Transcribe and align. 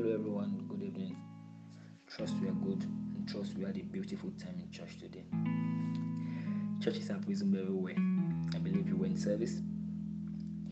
Hello, 0.00 0.14
everyone. 0.14 0.64
Good 0.66 0.82
evening. 0.82 1.14
Trust 2.08 2.34
we 2.40 2.48
are 2.48 2.52
good 2.52 2.84
and 2.84 3.28
trust 3.28 3.52
we 3.58 3.66
had 3.66 3.76
a 3.76 3.82
beautiful 3.82 4.30
time 4.42 4.58
in 4.58 4.70
church 4.70 4.96
today. 4.98 5.26
Churches 6.82 7.08
have 7.08 7.28
resumed 7.28 7.58
everywhere. 7.58 7.96
I 8.54 8.58
believe 8.60 8.88
you 8.88 8.96
were 8.96 9.04
in 9.04 9.18
service, 9.18 9.60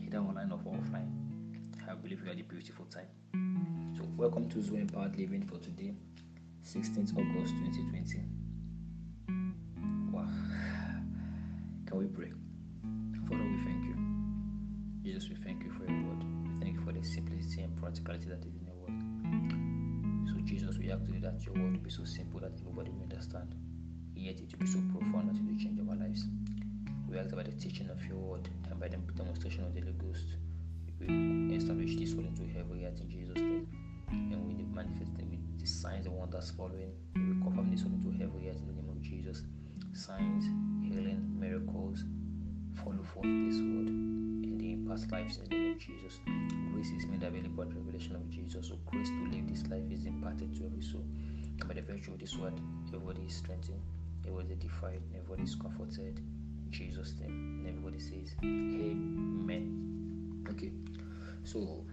either 0.03 0.17
online 0.17 0.51
or 0.51 0.57
offline. 0.57 1.11
I 1.87 1.93
believe 1.93 2.21
you 2.23 2.27
had 2.27 2.39
a 2.39 2.43
beautiful 2.43 2.85
time. 2.85 3.05
So, 3.95 4.03
welcome 4.17 4.49
to 4.49 4.63
Zoe 4.63 4.79
Empowered 4.79 5.15
Living 5.15 5.45
for 5.45 5.59
today, 5.59 5.93
16th 6.65 7.15
August 7.15 7.53
2020. 7.53 8.23
Wow. 10.11 10.25
Can 11.85 11.97
we 11.99 12.07
pray? 12.07 12.33
Father, 13.29 13.43
we 13.43 13.63
thank 13.63 13.85
you. 13.85 13.95
Jesus, 15.03 15.29
we 15.29 15.35
thank 15.35 15.63
you 15.63 15.71
for 15.73 15.83
your 15.85 16.01
word. 16.01 16.23
We 16.47 16.65
thank 16.65 16.79
you 16.79 16.81
for 16.81 16.93
the 16.93 17.03
simplicity 17.05 17.61
and 17.61 17.77
practicality 17.77 18.25
that 18.25 18.43
is 18.43 18.55
in 18.55 18.68
today 20.97 21.19
that 21.19 21.45
your 21.45 21.53
word 21.55 21.73
will 21.73 21.83
be 21.83 21.89
so 21.89 22.03
simple 22.05 22.39
that 22.39 22.51
everybody 22.59 22.89
will 22.89 23.03
understand, 23.03 23.53
yet 24.15 24.39
it 24.39 24.51
will 24.51 24.59
be 24.59 24.67
so 24.67 24.79
profound 24.91 25.29
that 25.29 25.35
it 25.35 25.45
will 25.45 25.57
change 25.57 25.79
our 25.79 25.95
lives. 25.95 26.25
We 27.07 27.17
ask 27.17 27.35
by 27.35 27.43
the 27.43 27.51
teaching 27.51 27.89
of 27.89 28.03
your 28.05 28.17
word 28.17 28.49
and 28.69 28.79
by 28.79 28.87
the 28.87 28.97
demonstration 28.97 29.63
of 29.63 29.73
the 29.75 29.81
Holy 29.81 29.93
Ghost, 29.93 30.25
we 30.99 31.55
establish 31.55 31.95
this 31.95 32.13
word 32.13 32.25
into 32.25 32.45
heaven 32.53 32.79
yet 32.79 32.99
in 32.99 33.09
Jesus' 33.09 33.37
name. 33.37 33.67
And 34.11 34.47
we 34.47 34.63
manifest 34.63 35.11
it 35.19 35.29
with 35.29 35.59
the 35.59 35.67
signs 35.67 36.07
and 36.07 36.15
wonders 36.15 36.51
following. 36.57 36.91
We 37.15 37.33
will 37.33 37.43
confirm 37.45 37.69
this 37.71 37.83
word 37.83 37.93
into 37.93 38.11
heaven 38.17 38.41
yet 38.41 38.55
in 38.55 38.67
the 38.67 38.73
name 38.73 38.89
of 38.89 39.01
Jesus. 39.01 39.43
Signs, 39.93 40.45
healing, 40.81 41.35
miracles, 41.39 42.03
follow 42.83 43.03
forth 43.13 43.25
this 43.25 43.61
word 43.61 43.89
the 43.89 44.28
past 44.89 45.11
lives 45.11 45.37
in 45.37 45.43
the 45.43 45.49
name 45.55 45.71
of 45.73 45.77
Jesus. 45.77 46.19
Grace 46.73 46.89
is 46.89 47.05
made 47.05 47.21
available 47.21 47.61
at 47.61 47.75
revelation 47.75 48.15
of 48.15 48.27
Jesus. 48.31 48.69
So 48.69 48.75
grace 48.87 49.09
to 49.09 49.23
live 49.29 49.47
this 49.47 49.67
life 49.67 49.83
is 49.91 50.05
imparted 50.07 50.55
to 50.57 50.65
every 50.65 50.81
soul. 50.81 51.05
By 51.67 51.75
the 51.75 51.81
virtue 51.83 52.13
of 52.13 52.19
this 52.19 52.35
word, 52.35 52.59
everybody 52.87 53.21
is 53.27 53.35
strengthened, 53.35 53.81
everybody 54.25 54.53
is 54.53 54.59
edified, 54.59 55.01
everybody 55.15 55.43
is 55.43 55.53
comforted. 55.53 56.17
In 56.17 56.71
Jesus' 56.71 57.13
name. 57.19 57.29
And 57.29 57.67
everybody 57.67 57.99
says, 57.99 58.33
Amen. 58.43 59.63
Okay. 60.49 60.71
So 61.43 61.85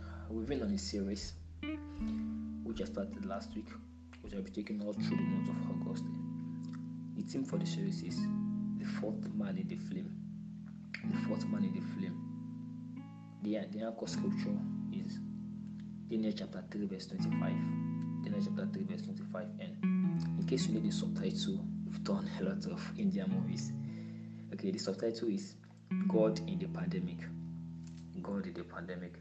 uh, 0.00 0.04
we've 0.30 0.48
been 0.48 0.62
on 0.62 0.72
a 0.72 0.78
series 0.78 1.34
which 2.64 2.80
I 2.80 2.86
started 2.86 3.26
last 3.26 3.54
week, 3.54 3.68
which 4.22 4.32
I'll 4.32 4.40
be 4.40 4.50
taking 4.50 4.80
all 4.80 4.94
through 4.94 5.16
the 5.16 5.22
month 5.22 5.50
of 5.50 5.56
August. 5.86 6.04
The 7.16 7.22
theme 7.22 7.44
for 7.44 7.58
the 7.58 7.66
series 7.66 8.02
is 8.02 8.16
the 8.78 8.86
fourth 8.98 9.28
man 9.34 9.58
in 9.58 9.68
the 9.68 9.76
flame. 9.76 10.16
The 11.04 11.18
fourth 11.28 11.46
man 11.48 11.64
in 11.64 11.74
the 11.74 11.82
flame. 11.98 12.29
The, 13.42 13.58
the 13.70 13.86
anchor 13.86 14.06
scripture 14.06 14.58
is 14.92 15.18
Daniel 16.08 16.32
chapter 16.36 16.62
3, 16.70 16.86
verse 16.86 17.06
25. 17.06 17.40
Daniel 18.22 18.42
chapter 18.44 18.68
3, 18.72 18.82
verse 18.84 19.02
25. 19.02 19.46
And 19.60 20.38
in 20.38 20.46
case 20.46 20.66
you 20.66 20.74
need 20.74 20.84
the 20.84 20.92
subtitle, 20.92 21.64
we've 21.86 22.04
done 22.04 22.28
a 22.38 22.44
lot 22.44 22.66
of 22.66 22.82
Indian 22.98 23.30
movies. 23.30 23.72
Okay, 24.52 24.70
the 24.70 24.78
subtitle 24.78 25.28
is 25.28 25.54
God 26.08 26.38
in 26.40 26.58
the 26.58 26.66
Pandemic. 26.66 27.18
God 28.22 28.46
in 28.46 28.52
the 28.52 28.64
Pandemic. 28.64 29.14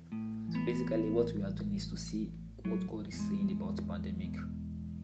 So 0.51 0.59
basically, 0.65 1.09
what 1.11 1.33
we 1.33 1.43
are 1.43 1.51
doing 1.51 1.75
is 1.75 1.87
to 1.87 1.97
see 1.97 2.31
what 2.65 2.85
God 2.89 3.07
is 3.07 3.17
saying 3.17 3.57
about 3.57 3.77
pandemic 3.87 4.35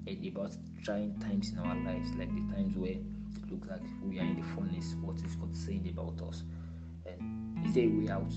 and 0.07 0.27
about 0.27 0.51
trying 0.83 1.17
times 1.19 1.51
in 1.51 1.59
our 1.59 1.75
lives, 1.75 2.09
like 2.17 2.33
the 2.33 2.53
times 2.53 2.75
where 2.75 2.91
it 2.91 3.01
looks 3.49 3.69
like 3.69 3.81
we 4.03 4.19
are 4.19 4.23
in 4.23 4.35
the 4.35 4.47
furnace. 4.55 4.95
What 5.01 5.17
is 5.23 5.35
God 5.35 5.55
saying 5.55 5.87
about 5.89 6.21
us? 6.27 6.43
And 7.05 7.65
is 7.65 7.73
there 7.73 7.85
a 7.85 7.87
way 7.87 8.09
out? 8.09 8.33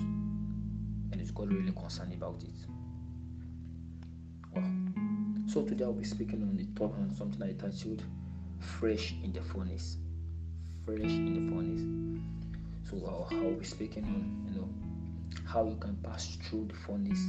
Is 1.28 1.32
God 1.32 1.52
really 1.52 1.72
concerned 1.72 2.14
about 2.14 2.42
it? 2.42 2.56
So 5.46 5.62
today 5.62 5.84
I'll 5.84 5.92
be 5.92 6.02
speaking 6.02 6.40
on 6.40 6.56
the 6.56 6.64
top 6.74 6.94
on 6.94 7.14
something 7.14 7.42
I 7.42 7.52
titled 7.52 8.02
Fresh 8.60 9.14
in 9.22 9.34
the 9.34 9.42
Furnace. 9.42 9.98
Fresh 10.86 11.02
in 11.02 11.34
the 11.34 11.42
Furnace. 11.52 11.84
So 12.88 12.96
I'll, 13.06 13.28
I'll 13.30 13.52
be 13.52 13.66
speaking 13.66 14.04
on 14.04 14.46
you 14.48 14.58
know 14.58 14.70
how 15.46 15.66
you 15.66 15.76
can 15.76 15.96
pass 15.96 16.38
through 16.48 16.68
the 16.68 16.74
furnace, 16.74 17.22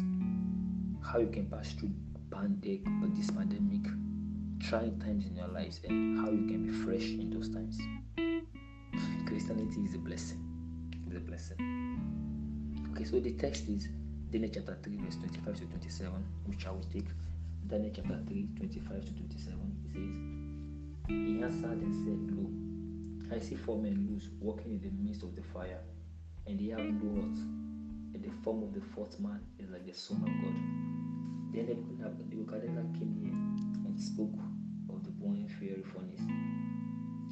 how 1.05 1.19
you 1.19 1.27
can 1.27 1.47
pass 1.47 1.73
through 1.73 1.91
pandemic, 2.31 2.85
this 3.17 3.29
pandemic, 3.31 3.81
trying 4.61 4.97
times 5.01 5.25
in 5.25 5.35
your 5.35 5.49
lives, 5.49 5.81
and 5.83 6.21
how 6.21 6.31
you 6.31 6.47
can 6.47 6.63
be 6.65 6.71
fresh 6.71 7.03
in 7.03 7.31
those 7.31 7.49
times. 7.49 7.77
Christianity 9.27 9.81
is 9.81 9.95
a 9.95 9.97
blessing. 9.97 10.41
It's 11.05 11.17
a 11.17 11.19
blessing. 11.19 11.79
Okay, 12.99 13.07
so 13.07 13.19
the 13.21 13.31
text 13.31 13.63
is 13.69 13.87
Daniel 14.29 14.51
chapter 14.53 14.77
3, 14.83 14.97
verse 14.97 15.15
25 15.15 15.55
to 15.55 15.65
27, 15.67 16.11
which 16.47 16.67
I 16.67 16.71
will 16.71 16.85
take. 16.91 17.07
Daniel 17.65 17.93
chapter 17.95 18.19
3, 18.27 18.49
25 18.57 19.05
to 19.05 19.13
27. 19.13 19.55
It 19.85 19.95
says, 19.95 20.11
He 21.07 21.41
answered 21.41 21.79
and 21.79 21.95
said, 22.03 22.19
Lo, 22.35 22.43
I 23.33 23.39
see 23.39 23.55
four 23.55 23.81
men 23.81 24.05
loose 24.11 24.27
walking 24.41 24.73
in 24.73 24.81
the 24.81 24.91
midst 25.01 25.23
of 25.23 25.33
the 25.33 25.41
fire, 25.41 25.79
and 26.45 26.59
they 26.59 26.71
have 26.75 26.83
no 26.83 27.23
what? 27.23 27.39
And 28.15 28.21
the 28.21 28.31
form 28.43 28.63
of 28.63 28.73
the 28.73 28.81
fourth 28.93 29.17
man 29.17 29.39
is 29.59 29.69
like 29.69 29.85
the 29.85 29.93
Son 29.93 30.17
of 30.17 30.27
God. 30.43 31.55
Then 31.55 31.71
Nebuchadnezzar 32.27 32.83
came 32.99 33.15
near 33.15 33.31
and 33.87 33.97
spoke 33.97 34.35
of 34.89 35.05
the 35.05 35.11
burning 35.11 35.47
fiery 35.47 35.85
furnace, 35.87 36.27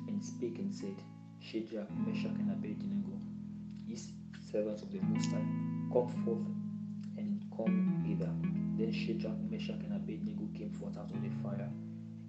and 0.07 0.23
spake 0.23 0.59
and 0.59 0.73
said, 0.73 0.95
Shadrach, 1.41 1.91
Meshach, 2.07 2.31
and 2.39 2.51
Abednego, 2.51 3.19
servants 4.57 4.81
of 4.81 4.91
the 4.91 5.00
Most 5.01 5.29
High, 5.29 5.45
come 5.94 6.09
forth 6.25 6.41
and 7.16 7.45
come 7.56 8.03
hither. 8.07 8.34
Then 8.75 8.91
Shadrach, 8.91 9.38
Meshach, 9.51 9.84
and 9.85 9.94
Abednego 9.94 10.50
came 10.57 10.72
forth 10.72 10.97
out 10.97 11.12
of 11.12 11.22
the 11.22 11.29
fire, 11.44 11.69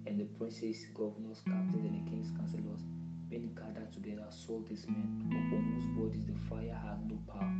and 0.05 0.19
the 0.19 0.25
princes, 0.37 0.85
governors, 0.93 1.41
captains, 1.43 1.83
and 1.85 1.95
the 1.95 2.07
king's 2.07 2.29
counselors, 2.37 2.81
being 3.29 3.49
gathered 3.55 3.91
together, 3.91 4.27
saw 4.29 4.61
these 4.69 4.85
men, 4.87 5.25
upon 5.25 5.73
whose 5.73 5.89
bodies 5.97 6.27
the 6.27 6.37
fire 6.47 6.77
had 6.77 7.01
no 7.09 7.17
power, 7.33 7.51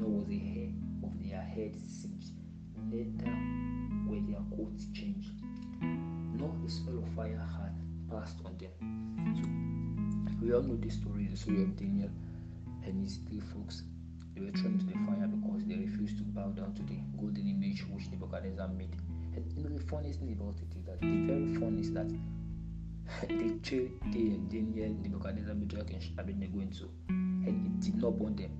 nor 0.00 0.10
was 0.10 0.28
a 0.28 0.38
hair 0.38 0.70
of 1.04 1.12
their 1.22 1.42
heads 1.42 1.78
singed, 2.02 2.34
neither 2.90 3.30
were 4.10 4.26
their 4.26 4.42
coats 4.56 4.86
changed, 4.92 5.38
nor 6.34 6.52
the 6.64 6.68
smell 6.68 6.98
of 6.98 7.08
fire 7.14 7.46
had 7.54 7.78
passed 8.10 8.38
on 8.44 8.58
them. 8.58 8.74
So, 9.38 10.44
we 10.44 10.52
all 10.52 10.62
know 10.62 10.74
this 10.74 10.94
story, 10.94 11.28
the 11.30 11.36
story 11.36 11.62
of 11.62 11.76
Daniel 11.76 12.10
and 12.84 13.04
his 13.04 13.18
three 13.28 13.40
folks. 13.40 13.84
They 14.40 14.46
were 14.46 14.52
thrown 14.52 14.72
into 14.72 14.86
the 14.86 14.94
fire 15.04 15.28
because 15.28 15.64
they 15.66 15.74
refused 15.74 16.16
to 16.16 16.24
bow 16.24 16.48
down 16.48 16.72
to 16.74 16.82
the 16.84 16.96
golden 17.18 17.46
image 17.46 17.84
which 17.90 18.08
Nebuchadnezzar 18.10 18.68
made. 18.68 18.96
And 19.36 19.44
you 19.54 19.62
know 19.62 19.68
the 19.68 19.84
funniest 19.84 20.20
thing 20.20 20.32
about 20.32 20.54
it 20.56 20.74
is 20.78 20.84
that 20.86 20.98
the 21.02 21.26
very 21.26 21.54
funniest 21.56 21.92
that 21.92 22.08
they 23.28 23.50
threw 23.62 23.90
the 24.10 24.38
Daniel, 24.48 24.96
Nebuchadnezzar, 25.02 25.54
Meshach, 25.54 25.92
and 25.92 26.18
Abednego 26.18 26.60
into, 26.60 26.88
and 27.10 27.66
it 27.66 27.80
did 27.80 28.00
not 28.00 28.18
burn 28.18 28.34
them. 28.34 28.50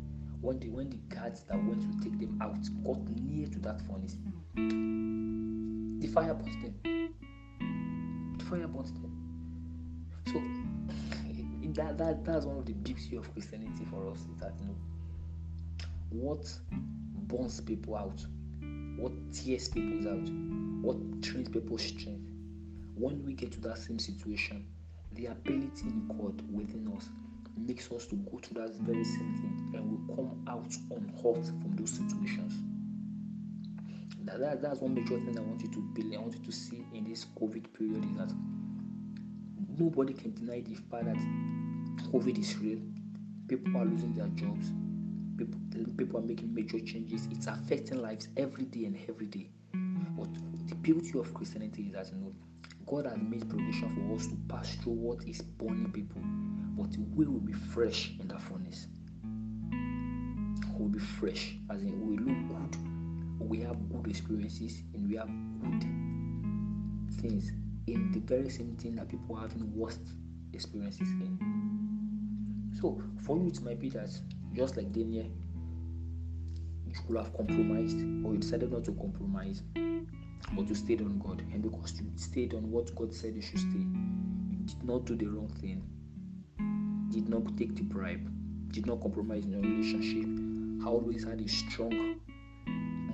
When 0.42 0.58
the 0.58 0.68
when 0.68 0.90
the 0.90 0.98
guards 1.14 1.44
that 1.44 1.56
went 1.56 1.80
to 1.80 2.04
take 2.04 2.18
them 2.20 2.38
out 2.42 2.60
got 2.84 3.00
near 3.18 3.46
to 3.46 3.58
that 3.60 3.80
furnace, 3.86 4.18
the 4.56 6.06
fire 6.08 6.34
burnt 6.34 6.60
them. 6.60 6.74
The 8.38 8.44
fire 8.44 8.68
burnt 8.68 8.92
them. 9.00 9.12
So 10.26 10.42
that, 11.72 11.96
that 11.96 12.22
that's 12.22 12.44
one 12.44 12.58
of 12.58 12.66
the 12.66 12.74
beauty 12.74 13.16
of 13.16 13.32
Christianity 13.32 13.86
for 13.90 14.10
us 14.10 14.18
is 14.20 14.40
that 14.40 14.52
you 14.60 14.66
know 14.66 14.76
what 16.10 16.52
burns 17.26 17.60
people 17.60 17.96
out, 17.96 18.24
what 18.96 19.12
tears 19.32 19.68
people 19.68 20.08
out, 20.08 20.28
what 20.82 21.22
trains 21.22 21.48
people's 21.48 21.82
strength. 21.82 22.26
When 22.94 23.24
we 23.24 23.34
get 23.34 23.52
to 23.52 23.60
that 23.60 23.78
same 23.78 23.98
situation, 23.98 24.66
the 25.12 25.26
ability 25.26 25.86
in 25.86 26.06
God 26.08 26.42
within 26.52 26.92
us 26.96 27.08
makes 27.56 27.90
us 27.92 28.06
to 28.06 28.16
go 28.16 28.38
through 28.38 28.62
that 28.62 28.74
very 28.80 29.04
same 29.04 29.36
thing 29.36 29.72
and 29.74 29.90
we 29.90 30.14
come 30.14 30.44
out 30.48 30.72
unhurt 30.90 31.46
from 31.46 31.76
those 31.76 31.90
situations. 31.90 32.54
That, 34.24 34.40
that, 34.40 34.62
that's 34.62 34.80
one 34.80 34.94
major 34.94 35.18
thing 35.18 35.36
I 35.38 35.40
want 35.40 35.62
you 35.62 35.70
to 35.70 35.80
believe, 35.94 36.18
I 36.18 36.22
want 36.22 36.34
you 36.34 36.44
to 36.44 36.52
see 36.52 36.84
in 36.94 37.04
this 37.04 37.26
COVID 37.40 37.72
period 37.76 38.04
is 38.04 38.16
that 38.18 38.32
nobody 39.78 40.12
can 40.12 40.34
deny 40.34 40.60
the 40.60 40.74
fact 40.74 41.06
that 41.06 41.16
COVID 42.12 42.38
is 42.38 42.56
real. 42.58 42.78
People 43.48 43.76
are 43.76 43.84
losing 43.84 44.14
their 44.14 44.28
jobs. 44.28 44.70
People, 45.40 45.94
people 45.96 46.20
are 46.20 46.22
making 46.22 46.54
major 46.54 46.78
changes. 46.80 47.26
It's 47.30 47.46
affecting 47.46 48.02
lives 48.02 48.28
every 48.36 48.64
day 48.64 48.84
and 48.84 48.98
every 49.08 49.24
day. 49.24 49.48
But 49.72 50.28
the 50.68 50.74
beauty 50.74 51.18
of 51.18 51.32
Christianity 51.32 51.84
is 51.84 51.92
that 51.94 52.10
you 52.12 52.20
know 52.20 52.34
God 52.86 53.06
has 53.06 53.16
made 53.16 53.48
provision 53.48 53.94
for 53.94 54.16
us 54.16 54.26
to 54.26 54.36
pass 54.50 54.74
through 54.76 54.92
what 54.92 55.26
is 55.26 55.40
burning 55.40 55.90
people, 55.92 56.20
but 56.76 56.94
we 57.16 57.24
will 57.24 57.40
be 57.40 57.54
fresh 57.54 58.12
in 58.20 58.28
that 58.28 58.42
furnace. 58.42 58.86
We'll 60.78 60.90
be 60.90 60.98
fresh, 60.98 61.56
as 61.70 61.80
in 61.80 62.06
we 62.06 62.18
look 62.18 62.36
good, 62.48 63.48
we 63.48 63.60
have 63.60 63.88
good 63.88 64.08
experiences, 64.08 64.82
and 64.92 65.08
we 65.08 65.16
have 65.16 65.30
good 65.62 67.22
things 67.22 67.50
in 67.86 68.12
the 68.12 68.20
very 68.20 68.50
same 68.50 68.76
thing 68.76 68.96
that 68.96 69.08
people 69.08 69.36
are 69.36 69.42
having 69.48 69.74
worst 69.74 70.00
experiences 70.52 71.08
in. 71.08 71.38
So 72.78 73.02
for 73.22 73.38
you, 73.38 73.48
it 73.48 73.62
might 73.62 73.80
be 73.80 73.88
that 73.90 74.10
just 74.54 74.76
like 74.76 74.92
Daniel, 74.92 75.26
you 76.86 76.94
could 77.06 77.16
have 77.16 77.34
compromised, 77.36 77.98
or 78.24 78.32
you 78.32 78.38
decided 78.38 78.72
not 78.72 78.84
to 78.84 78.92
compromise, 78.92 79.62
but 80.52 80.66
you 80.68 80.74
stayed 80.74 81.00
on 81.00 81.18
God. 81.18 81.40
And 81.52 81.62
because 81.62 82.00
you 82.00 82.10
stayed 82.16 82.54
on 82.54 82.70
what 82.70 82.94
God 82.94 83.14
said 83.14 83.34
you 83.36 83.42
should 83.42 83.60
stay, 83.60 83.78
you 83.78 84.58
did 84.64 84.82
not 84.82 85.04
do 85.04 85.14
the 85.14 85.26
wrong 85.26 85.48
thing, 85.60 85.82
did 87.10 87.28
not 87.28 87.56
take 87.56 87.74
the 87.76 87.82
bribe, 87.82 88.28
did 88.72 88.86
not 88.86 89.00
compromise 89.00 89.44
in 89.44 89.52
your 89.52 89.62
relationship, 89.62 90.86
always 90.86 91.24
had 91.24 91.40
a 91.40 91.48
strong 91.48 92.20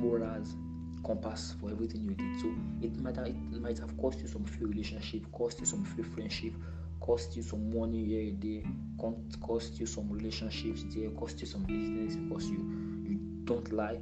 morals 0.00 0.56
compass 1.04 1.54
for 1.60 1.70
everything 1.70 2.04
you 2.04 2.14
did. 2.14 2.40
So 2.40 2.54
it 2.82 2.98
might 3.00 3.16
have, 3.16 3.26
it 3.26 3.60
might 3.60 3.78
have 3.78 3.96
cost 3.98 4.20
you 4.20 4.28
some 4.28 4.44
free 4.44 4.66
relationship, 4.66 5.30
cost 5.32 5.60
you 5.60 5.66
some 5.66 5.84
free 5.84 6.04
friendship, 6.04 6.52
cost 7.00 7.36
you 7.36 7.42
some 7.42 7.72
money 7.72 8.04
here 8.04 8.22
and 8.22 8.42
there, 8.42 8.62
cost 9.40 9.78
you 9.78 9.86
some 9.86 10.10
relationships 10.10 10.84
there, 10.88 11.10
cost 11.10 11.40
you 11.40 11.46
some 11.46 11.62
business 11.64 12.16
because 12.16 12.48
you 12.48 12.58
you 13.04 13.18
don't 13.44 13.72
lie, 13.72 13.98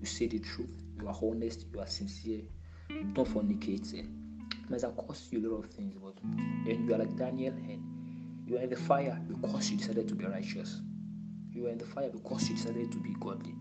you 0.00 0.06
say 0.06 0.26
the 0.26 0.38
truth, 0.38 0.70
you 1.00 1.08
are 1.08 1.16
honest, 1.22 1.66
you 1.72 1.80
are 1.80 1.86
sincere, 1.86 2.42
you 2.90 3.04
don't 3.12 3.28
fornicate. 3.28 3.94
Eh? 3.94 4.02
It 4.02 4.70
might 4.70 4.82
have 4.82 4.96
cost 4.96 5.32
you 5.32 5.40
a 5.40 5.48
lot 5.48 5.64
of 5.64 5.70
things, 5.70 5.94
but 6.02 6.14
and 6.22 6.88
you 6.88 6.94
are 6.94 6.98
like 6.98 7.16
Daniel 7.16 7.52
and 7.52 7.82
you 8.46 8.58
are 8.58 8.62
in 8.62 8.70
the 8.70 8.76
fire 8.76 9.20
because 9.28 9.70
you 9.70 9.76
decided 9.76 10.08
to 10.08 10.14
be 10.14 10.24
righteous. 10.24 10.80
You 11.50 11.66
are 11.66 11.70
in 11.70 11.78
the 11.78 11.86
fire 11.86 12.10
because 12.10 12.48
you 12.48 12.56
decided 12.56 12.90
to 12.92 12.98
be 12.98 13.14
godly. 13.20 13.54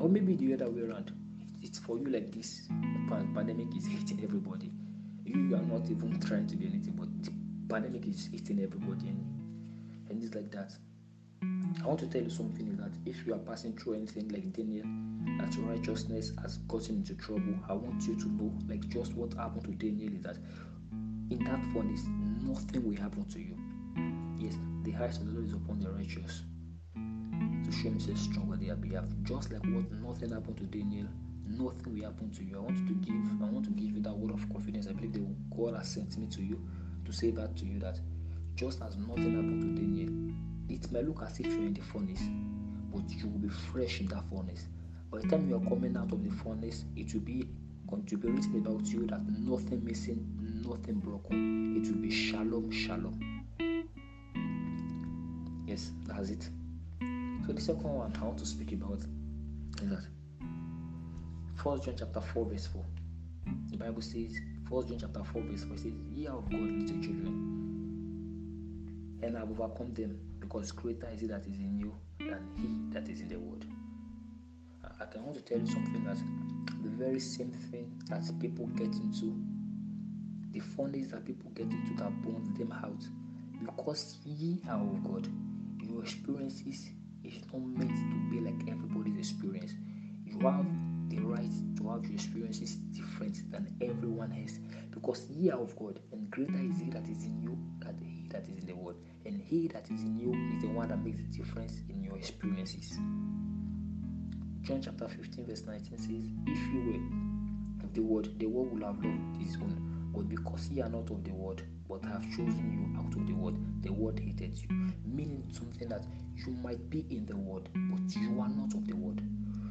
Or 0.00 0.08
maybe 0.08 0.34
the 0.36 0.54
other 0.54 0.70
way 0.70 0.82
around. 0.82 1.12
It's 1.60 1.78
for 1.78 1.98
you 1.98 2.06
like 2.06 2.32
this. 2.32 2.68
Pandemic 3.08 3.76
is 3.76 3.86
hitting 3.86 4.20
everybody. 4.24 4.72
You 5.24 5.54
are 5.54 5.62
not 5.62 5.88
even 5.90 6.20
trying 6.20 6.46
to 6.48 6.56
do 6.56 6.66
anything, 6.66 6.94
but 6.96 7.08
the 7.22 7.32
pandemic 7.72 8.06
is 8.06 8.28
hitting 8.32 8.60
everybody, 8.62 9.08
and 9.08 10.08
and 10.10 10.22
it's 10.22 10.34
like 10.34 10.50
that. 10.50 10.72
I 11.82 11.86
want 11.86 12.00
to 12.00 12.06
tell 12.06 12.22
you 12.22 12.30
something 12.30 12.68
is 12.68 12.76
that 12.78 12.92
if 13.06 13.26
you 13.26 13.34
are 13.34 13.38
passing 13.38 13.76
through 13.76 13.94
anything 13.94 14.28
like 14.28 14.52
Daniel, 14.52 14.86
that 15.38 15.54
your 15.56 15.66
righteousness 15.66 16.32
has 16.42 16.58
gotten 16.68 16.96
into 16.96 17.14
trouble, 17.14 17.54
I 17.68 17.72
want 17.72 18.02
you 18.06 18.14
to 18.14 18.28
know, 18.28 18.52
like 18.68 18.88
just 18.88 19.14
what 19.14 19.32
happened 19.34 19.64
to 19.64 19.72
Daniel 19.72 20.12
is 20.14 20.22
that 20.22 20.36
in 21.30 21.44
that 21.44 21.64
furnace, 21.72 22.04
nothing 22.42 22.84
will 22.86 23.00
happen 23.00 23.24
to 23.30 23.40
you. 23.40 23.56
Yes, 24.38 24.54
the 24.82 24.94
eyes 24.96 25.16
of 25.18 25.26
the 25.26 25.32
Lord 25.32 25.46
is 25.46 25.54
upon 25.54 25.80
the 25.80 25.90
righteous 25.90 26.42
to 26.94 27.72
show 27.72 27.88
himself 27.88 28.18
strong 28.18 28.52
on 28.52 28.60
their 28.60 28.76
behalf. 28.76 29.04
Just 29.22 29.52
like 29.52 29.64
what 29.64 29.90
nothing 29.92 30.30
happened 30.30 30.58
to 30.58 30.64
Daniel, 30.64 31.08
nothing 31.46 31.94
will 31.94 32.04
happen 32.04 32.30
to 32.30 32.44
you. 32.44 32.56
I 32.56 32.60
want 32.60 32.86
to 32.86 32.94
give 32.94 33.14
I 33.42 33.50
want 33.50 33.64
to 33.66 33.70
give 33.72 33.96
you 33.96 34.00
that 34.02 34.16
word 34.16 34.32
of 34.32 34.48
confidence. 34.50 34.86
I 34.88 34.92
believe 34.92 35.12
that 35.14 35.50
God 35.56 35.76
has 35.76 35.88
sent 35.88 36.16
me 36.18 36.26
to 36.28 36.42
you 36.42 36.60
to 37.04 37.12
say 37.12 37.30
that 37.30 37.56
to 37.58 37.64
you 37.66 37.78
that 37.80 37.98
just 38.54 38.82
as 38.82 38.96
nothing 38.96 39.34
happened 39.34 39.62
to 39.62 39.80
Daniel, 39.80 40.34
it 40.68 40.90
may 40.92 41.02
look 41.02 41.22
as 41.26 41.38
if 41.40 41.46
you're 41.46 41.66
in 41.66 41.74
the 41.74 41.82
furnace, 41.82 42.22
but 42.92 43.08
you 43.10 43.28
will 43.28 43.38
be 43.38 43.48
fresh 43.48 44.00
in 44.00 44.06
that 44.08 44.24
furnace. 44.30 44.66
By 45.10 45.20
the 45.20 45.28
time 45.28 45.48
you 45.48 45.56
are 45.56 45.68
coming 45.68 45.96
out 45.96 46.12
of 46.12 46.22
the 46.22 46.30
furnace, 46.42 46.84
it 46.96 47.12
will 47.12 47.20
be 47.20 47.44
going 47.88 48.04
to 48.06 48.16
be 48.16 48.28
written 48.28 48.56
about 48.56 48.86
you 48.86 49.06
that 49.06 49.20
nothing 49.26 49.84
missing, 49.84 50.26
nothing 50.66 50.94
broken. 51.00 51.76
It 51.76 51.90
will 51.90 52.00
be 52.00 52.10
shalom, 52.10 52.70
shalom. 52.70 53.44
Yes, 55.66 55.90
that's 56.06 56.30
it. 56.30 56.48
So 57.46 57.52
the 57.52 57.60
second 57.60 57.82
one 57.82 58.12
I 58.20 58.24
want 58.24 58.38
to 58.38 58.46
speak 58.46 58.72
about 58.72 59.00
is 59.82 59.90
that 59.90 60.04
First 61.62 61.84
John 61.84 61.94
chapter 61.96 62.20
4 62.20 62.46
verse 62.46 62.66
4. 62.66 62.84
The 63.70 63.76
Bible 63.76 64.02
says, 64.02 64.36
First 64.68 64.88
John 64.88 64.98
chapter 64.98 65.22
4 65.22 65.42
verse 65.42 65.62
4 65.62 65.76
says, 65.76 65.92
Ye 66.10 66.26
of 66.26 66.50
God, 66.50 66.60
little 66.60 67.00
children, 67.00 67.28
and 69.22 69.36
have 69.36 69.48
overcome 69.48 69.94
them, 69.94 70.18
because 70.40 70.72
greater 70.72 71.08
is 71.14 71.20
he 71.20 71.28
that 71.28 71.46
is 71.46 71.58
in 71.58 71.78
you 71.78 71.94
than 72.18 72.44
he 72.56 72.92
that 72.92 73.08
is 73.08 73.20
in 73.20 73.28
the 73.28 73.38
world. 73.38 73.64
I 75.00 75.04
can 75.04 75.24
want 75.24 75.36
to 75.36 75.44
tell 75.44 75.60
you 75.60 75.66
something 75.66 76.02
that 76.04 76.16
the 76.82 76.88
very 76.88 77.20
same 77.20 77.52
thing 77.70 78.02
that 78.08 78.24
people 78.40 78.66
get 78.66 78.92
into, 78.96 79.40
the 80.50 80.58
furnace 80.58 81.12
that 81.12 81.24
people 81.24 81.52
get 81.52 81.66
into 81.66 81.94
that 82.02 82.10
burns 82.22 82.58
them 82.58 82.72
out, 82.72 83.06
because 83.60 84.18
ye 84.24 84.60
are 84.68 84.80
of 84.80 85.04
God, 85.04 85.28
your 85.80 86.02
experiences 86.02 86.90
is 87.22 87.34
not 87.52 87.62
meant 87.62 87.90
to 87.90 88.30
be 88.30 88.40
like 88.40 88.68
everybody's 88.68 89.16
experience. 89.16 89.74
You 90.26 90.40
have 90.40 90.66
the 91.14 91.20
right 91.20 91.76
to 91.76 91.90
have 91.90 92.04
your 92.04 92.14
experiences 92.14 92.76
different 92.96 93.50
than 93.50 93.74
everyone 93.80 94.32
else 94.32 94.58
because 94.90 95.26
ye 95.30 95.50
are 95.50 95.60
of 95.60 95.76
God, 95.76 96.00
and 96.12 96.30
greater 96.30 96.54
is 96.54 96.78
He 96.78 96.90
that 96.90 97.08
is 97.08 97.24
in 97.24 97.42
you 97.42 97.58
than 97.80 97.98
He 97.98 98.28
that 98.28 98.42
is 98.48 98.58
in 98.58 98.66
the 98.66 98.74
world. 98.74 98.96
And 99.24 99.40
He 99.40 99.68
that 99.68 99.84
is 99.90 100.00
in 100.02 100.18
you 100.18 100.32
is 100.54 100.62
the 100.62 100.68
one 100.68 100.88
that 100.88 101.02
makes 101.04 101.18
the 101.18 101.38
difference 101.38 101.74
in 101.88 102.02
your 102.02 102.16
experiences. 102.16 102.98
John 104.62 104.80
chapter 104.80 105.08
15, 105.08 105.46
verse 105.46 105.64
19 105.66 105.98
says, 105.98 106.08
If 106.08 106.72
you 106.72 106.80
were 106.86 107.84
of 107.84 107.92
the 107.94 108.00
world, 108.00 108.38
the 108.38 108.46
world 108.46 108.72
would 108.72 108.82
have 108.82 109.04
loved 109.04 109.42
his 109.42 109.56
own. 109.56 110.10
But 110.14 110.28
because 110.28 110.68
ye 110.68 110.82
are 110.82 110.88
not 110.88 111.10
of 111.10 111.24
the 111.24 111.32
world, 111.32 111.62
but 111.88 112.04
have 112.04 112.22
chosen 112.30 112.70
you 112.70 113.00
out 113.00 113.14
of 113.14 113.26
the 113.26 113.32
world, 113.32 113.58
the 113.82 113.92
world 113.92 114.20
hated 114.20 114.58
you. 114.58 114.68
Meaning 115.04 115.48
something 115.52 115.88
that 115.88 116.04
you 116.36 116.52
might 116.62 116.88
be 116.90 117.06
in 117.10 117.26
the 117.26 117.36
world, 117.36 117.68
but 117.74 118.14
you 118.14 118.40
are 118.40 118.48
not 118.48 118.74
of 118.74 118.86
the 118.86 118.94
world. 118.94 119.20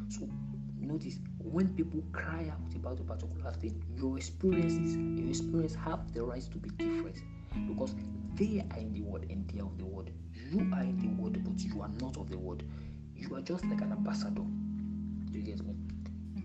So 0.09 0.27
notice 0.77 1.19
when 1.43 1.69
people 1.75 2.01
cry 2.11 2.51
out 2.51 2.75
about 2.75 2.99
a 2.99 3.03
particular 3.03 3.51
thing, 3.53 3.83
your 3.95 4.17
experiences, 4.17 4.95
your 4.95 5.29
experience 5.29 5.75
have 5.75 6.13
the 6.13 6.23
right 6.23 6.43
to 6.51 6.57
be 6.57 6.69
different 6.71 7.17
because 7.67 7.95
they 8.35 8.65
are 8.71 8.77
in 8.77 8.93
the 8.93 9.01
world 9.01 9.25
and 9.29 9.49
they 9.49 9.59
are 9.59 9.65
of 9.65 9.77
the 9.77 9.85
world. 9.85 10.09
You 10.51 10.59
are 10.73 10.83
in 10.83 10.97
the 10.97 11.21
world, 11.21 11.37
but 11.43 11.59
you 11.63 11.81
are 11.81 11.89
not 11.99 12.17
of 12.17 12.29
the 12.29 12.37
world. 12.37 12.63
You 13.15 13.35
are 13.35 13.41
just 13.41 13.65
like 13.65 13.81
an 13.81 13.91
ambassador. 13.91 14.41
Do 15.31 15.37
you 15.37 15.43
get 15.43 15.63
me? 15.65 15.75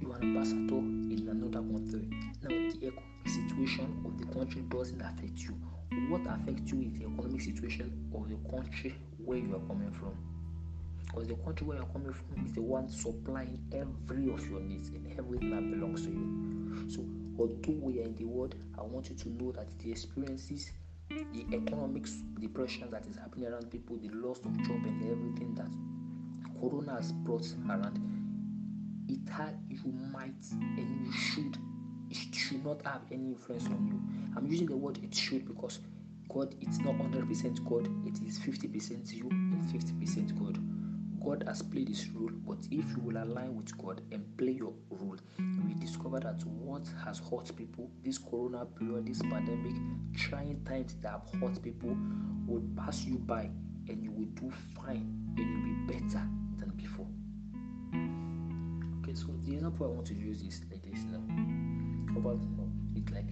You 0.01 0.13
are 0.13 0.17
an 0.17 0.37
ambassador 0.37 0.79
in 0.79 1.29
another 1.31 1.63
country. 1.63 2.09
Now, 2.43 2.49
the 2.49 2.87
economic 2.87 3.27
situation 3.27 4.03
of 4.05 4.19
the 4.19 4.33
country 4.33 4.63
doesn't 4.69 5.01
affect 5.01 5.41
you. 5.41 5.55
What 6.09 6.23
affects 6.27 6.71
you 6.71 6.83
is 6.83 6.93
the 6.93 7.07
economic 7.07 7.41
situation 7.41 8.11
of 8.15 8.29
the 8.29 8.37
country 8.51 8.95
where 9.25 9.39
you 9.39 9.57
are 9.57 9.67
coming 9.67 9.93
from. 9.93 10.36
Because 11.07 11.29
the 11.29 11.35
country 11.37 11.67
where 11.67 11.77
you're 11.79 11.87
coming 11.87 12.13
from 12.13 12.45
is 12.45 12.53
the 12.53 12.63
one 12.63 12.89
supplying 12.89 13.59
every 13.73 14.31
of 14.33 14.47
your 14.49 14.61
needs 14.61 14.89
and 14.89 15.07
everything 15.19 15.51
that 15.51 15.71
belongs 15.71 16.03
to 16.03 16.11
you. 16.11 16.91
So, 16.91 17.05
although 17.39 17.87
we 17.87 18.01
are 18.01 18.05
in 18.05 18.15
the 18.17 18.25
world, 18.25 18.55
I 18.79 18.83
want 18.83 19.09
you 19.09 19.17
to 19.17 19.29
know 19.31 19.53
that 19.53 19.67
the 19.79 19.91
experiences, 19.91 20.73
the 21.09 21.47
economic 21.53 22.07
depression 22.41 22.91
that 22.91 23.07
is 23.07 23.17
happening 23.17 23.47
around 23.49 23.71
people, 23.71 23.97
the 23.97 24.09
loss 24.09 24.39
of 24.41 24.57
job 24.59 24.85
and 24.85 25.03
everything 25.05 25.55
that 25.55 25.69
Corona 26.61 26.95
has 26.97 27.13
brought 27.13 27.47
around, 27.69 28.01
it 29.09 29.29
had 29.31 29.59
you 29.69 29.93
might 30.13 30.35
and 30.51 31.07
you 31.07 31.13
should 31.13 31.57
it 32.11 32.35
should 32.35 32.65
not 32.65 32.85
have 32.85 33.03
any 33.11 33.31
influence 33.31 33.67
on 33.67 33.87
you. 33.87 34.01
I'm 34.37 34.47
using 34.47 34.67
the 34.67 34.77
word 34.77 34.99
it 35.03 35.15
should 35.15 35.47
because 35.47 35.81
God 36.29 36.55
it's 36.61 36.79
not 36.79 36.95
100% 36.95 37.65
God, 37.65 37.89
it 38.07 38.21
is 38.27 38.39
50% 38.39 39.13
you 39.13 39.29
and 39.31 39.65
50% 39.65 40.39
God. 40.39 40.76
God 41.27 41.43
has 41.49 41.61
played 41.61 41.89
his 41.89 42.09
role, 42.11 42.31
but 42.47 42.59
if 42.71 42.89
you 42.91 43.03
will 43.03 43.17
align 43.21 43.57
with 43.57 43.77
God 43.79 44.01
and 44.13 44.25
play 44.39 44.53
your 44.53 44.73
role, 44.91 45.17
we 45.67 45.75
discover 45.75 46.21
that 46.21 46.41
what 46.47 46.87
has 47.05 47.19
hurt 47.19 47.51
people, 47.57 47.91
this 48.05 48.17
corona 48.17 48.65
period, 48.65 49.09
this 49.09 49.21
pandemic, 49.23 49.75
trying 50.17 50.65
times 50.65 50.95
that 51.03 51.11
have 51.11 51.41
hurt 51.41 51.61
people 51.65 51.97
will 52.47 52.63
pass 52.77 53.05
you 53.05 53.19
by 53.19 53.51
and 53.89 54.05
you 54.05 54.13
will 54.13 54.29
do 54.41 54.53
fine 54.77 55.35
and 55.37 55.39
you'll 55.39 55.65
be 55.65 55.95
better 55.95 56.23
than 56.61 56.71
before. 56.77 57.09
Okay, 59.03 59.17
so 59.17 59.27
the 59.43 59.55
example 59.55 59.87
I 59.87 59.91
want 59.91 60.07
to 60.07 60.15
use 60.15 60.43
is 60.43 60.61
like 60.71 60.85
this 60.85 61.03
now. 61.11 62.21
About 62.21 62.39
no, 62.57 62.71
it's 62.95 63.11
like 63.11 63.27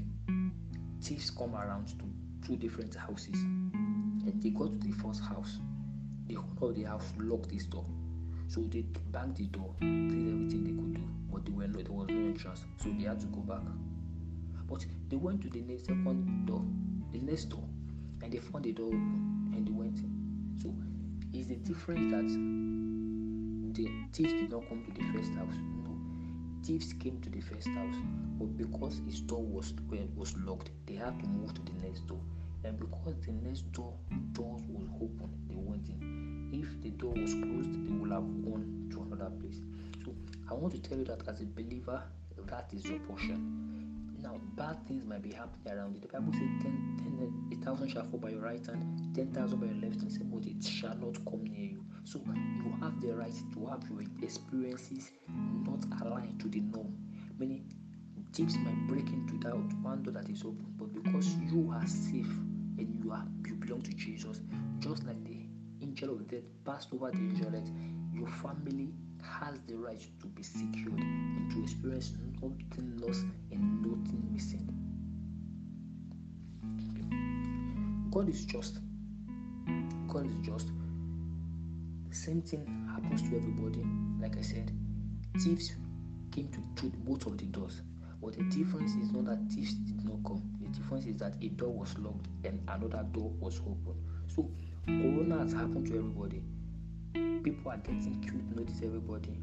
thieves 1.01 1.31
come 1.31 1.55
around 1.55 1.87
to 1.91 2.05
two 2.45 2.57
different 2.57 2.97
houses 2.97 3.37
and 3.37 4.43
they 4.43 4.51
go 4.51 4.67
to 4.67 4.79
the 4.79 4.91
first 4.91 5.23
house 5.23 5.61
the 6.27 6.37
owner 6.37 6.71
of 6.71 6.75
the 6.75 6.83
house 6.85 7.13
locked 7.19 7.51
this 7.51 7.65
door. 7.67 7.85
So 8.49 8.61
they 8.63 8.83
banged 9.11 9.37
the 9.37 9.47
door, 9.47 9.75
did 9.81 9.89
everything 9.89 10.65
they 10.65 10.73
could 10.73 10.95
do, 10.95 11.03
but 11.33 11.45
they 11.45 11.53
were 11.53 11.67
no, 11.67 11.83
there 11.83 11.93
was 11.93 12.09
no 12.09 12.17
entrance, 12.17 12.65
so 12.77 12.91
they 12.91 13.05
had 13.05 13.21
to 13.21 13.27
go 13.27 13.41
back. 13.41 13.63
But 14.69 14.85
they 15.09 15.17
went 15.17 15.43
to 15.43 15.51
the 15.51 15.61
next 15.63 15.87
second 15.87 16.47
door, 16.47 16.63
the 17.13 17.19
next 17.21 17.47
door, 17.47 17.65
and 18.23 18.33
they 18.33 18.39
found 18.39 18.65
the 18.65 18.73
door 18.73 18.87
open, 18.89 19.53
and 19.55 19.67
they 19.67 19.73
went 19.73 19.99
in. 19.99 20.13
So 20.61 20.75
is 21.39 21.49
the 21.49 21.57
difference 21.57 22.11
that 22.13 22.29
the 23.75 23.91
thieves 24.13 24.33
did 24.33 24.51
not 24.51 24.69
come 24.69 24.85
to 24.85 24.93
the 24.93 25.13
first 25.13 25.33
house? 25.35 25.55
No, 25.85 25.97
thieves 26.65 26.93
came 26.93 27.21
to 27.23 27.31
the 27.31 27.41
first 27.41 27.69
house, 27.69 27.97
but 28.39 28.57
because 28.57 29.01
his 29.07 29.21
door 29.21 29.43
was 29.43 29.73
was 30.17 30.37
locked, 30.39 30.71
they 30.87 30.95
had 30.95 31.19
to 31.19 31.27
move 31.27 31.55
to 31.55 31.63
the 31.63 31.87
next 31.87 32.07
door. 32.07 32.21
And 32.65 32.79
because 32.79 33.15
the 33.27 33.33
next 33.33 33.71
door 33.73 33.93
doors 34.33 34.63
was 34.69 34.89
open, 34.97 35.31
they 35.49 35.55
went 35.57 35.89
in. 35.89 36.51
If 36.53 36.81
the 36.83 36.91
door 36.91 37.13
was 37.13 37.35
closed, 37.35 37.87
they 37.87 37.93
would 37.93 38.11
have 38.11 38.25
gone 38.45 38.89
to 38.93 39.03
another 39.03 39.31
place. 39.31 39.61
So 40.05 40.15
I 40.51 40.55
want 40.55 40.73
to 40.75 40.81
tell 40.81 40.99
you 40.99 41.05
that 41.05 41.29
as 41.29 41.41
a 41.41 41.45
believer, 41.45 42.03
that 42.47 42.71
is 42.73 42.85
your 42.87 42.99
portion. 43.01 44.17
Now, 44.23 44.41
bad 44.57 44.87
things 44.87 45.05
might 45.05 45.23
be 45.23 45.33
happening 45.33 45.77
around 45.77 45.95
you. 45.95 46.01
The 46.01 46.09
Bible 46.09 46.33
says, 46.33 46.63
10, 46.63 47.49
10, 47.51 47.61
thousand 47.63 47.91
shall 47.91 48.05
fall 48.05 48.19
by 48.19 48.31
your 48.31 48.41
right 48.41 48.65
hand, 48.65 49.15
10,000 49.15 49.59
by 49.59 49.67
your 49.67 49.75
left 49.77 50.01
hand, 50.01 50.31
but 50.33 50.47
it 50.47 50.65
shall 50.65 50.97
not 50.97 51.23
come 51.25 51.45
near 51.45 51.73
you. 51.73 51.85
So, 52.05 52.21
you 52.27 52.75
have 52.81 53.01
the 53.01 53.15
right 53.15 53.33
to 53.55 53.67
have 53.67 53.83
your 53.91 54.03
experiences 54.23 55.11
not 55.29 55.85
aligned 56.03 56.41
to 56.41 56.49
the 56.49 56.61
norm 56.61 56.95
Meaning, 57.39 57.65
thieves 58.33 58.57
might 58.59 58.87
break 58.87 59.09
into 59.09 59.39
that 59.39 59.57
one 59.83 60.03
door 60.03 60.13
that 60.13 60.29
is 60.29 60.43
open, 60.43 60.67
but 60.79 60.93
because 60.95 61.35
you 61.53 61.73
are 61.75 61.87
safe 61.87 62.31
and 62.79 63.05
you 63.05 63.13
are 63.13 63.25
you 63.47 63.55
belong 63.55 63.83
to 63.83 63.93
Jesus, 63.93 64.41
just 64.81 65.05
like 65.05 65.23
the 65.25 65.39
angel 65.83 66.11
of 66.11 66.29
death 66.29 66.43
passed 66.65 66.89
over 66.93 67.11
the 67.11 67.33
Israelites, 67.33 67.71
your 68.13 68.29
family 68.29 68.93
has 69.23 69.59
the 69.67 69.77
right 69.77 70.03
to 70.21 70.27
be 70.29 70.43
secured 70.43 70.99
and 70.99 71.51
to 71.51 71.63
experience 71.63 72.13
nothing 72.43 72.99
lost 72.99 73.25
and 73.51 73.83
nothing 73.83 74.29
missing. 74.33 74.69
God 78.11 78.29
is 78.29 78.45
just. 78.45 78.79
God 80.09 80.27
is 80.27 80.37
just. 80.47 80.69
The 82.09 82.15
same 82.15 82.43
thing 82.43 82.89
happens 82.93 83.23
to 83.23 83.37
everybody. 83.37 83.85
Like 84.21 84.39
I 84.39 84.43
said, 84.43 84.71
thieves 85.41 85.75
came 86.31 86.49
to 86.49 86.81
through 86.81 86.93
both 87.05 87.27
of 87.27 87.39
the 87.39 87.47
doors. 87.47 87.83
But 88.25 88.39
the 88.39 88.45
difference 88.45 88.95
is 88.95 89.13
not 89.13 89.27
that 89.27 89.39
thieves 89.53 89.75
did 89.75 90.03
not 90.03 90.17
come. 90.25 90.43
The 90.63 90.69
difference 90.69 91.05
is 91.05 91.19
that 91.19 91.35
a 91.43 91.49
door 91.49 91.75
was 91.75 91.95
locked 91.99 92.27
and 92.45 92.59
another 92.69 93.05
door 93.13 93.31
was 93.39 93.61
open. 93.61 94.01
So 94.29 94.51
Corona 94.87 95.41
has 95.41 95.53
happened 95.53 95.87
to 95.89 95.99
everybody. 95.99 96.43
People 97.43 97.71
are 97.71 97.77
getting 97.77 98.23
killed, 98.23 98.57
notice 98.57 98.81
everybody. 98.83 99.39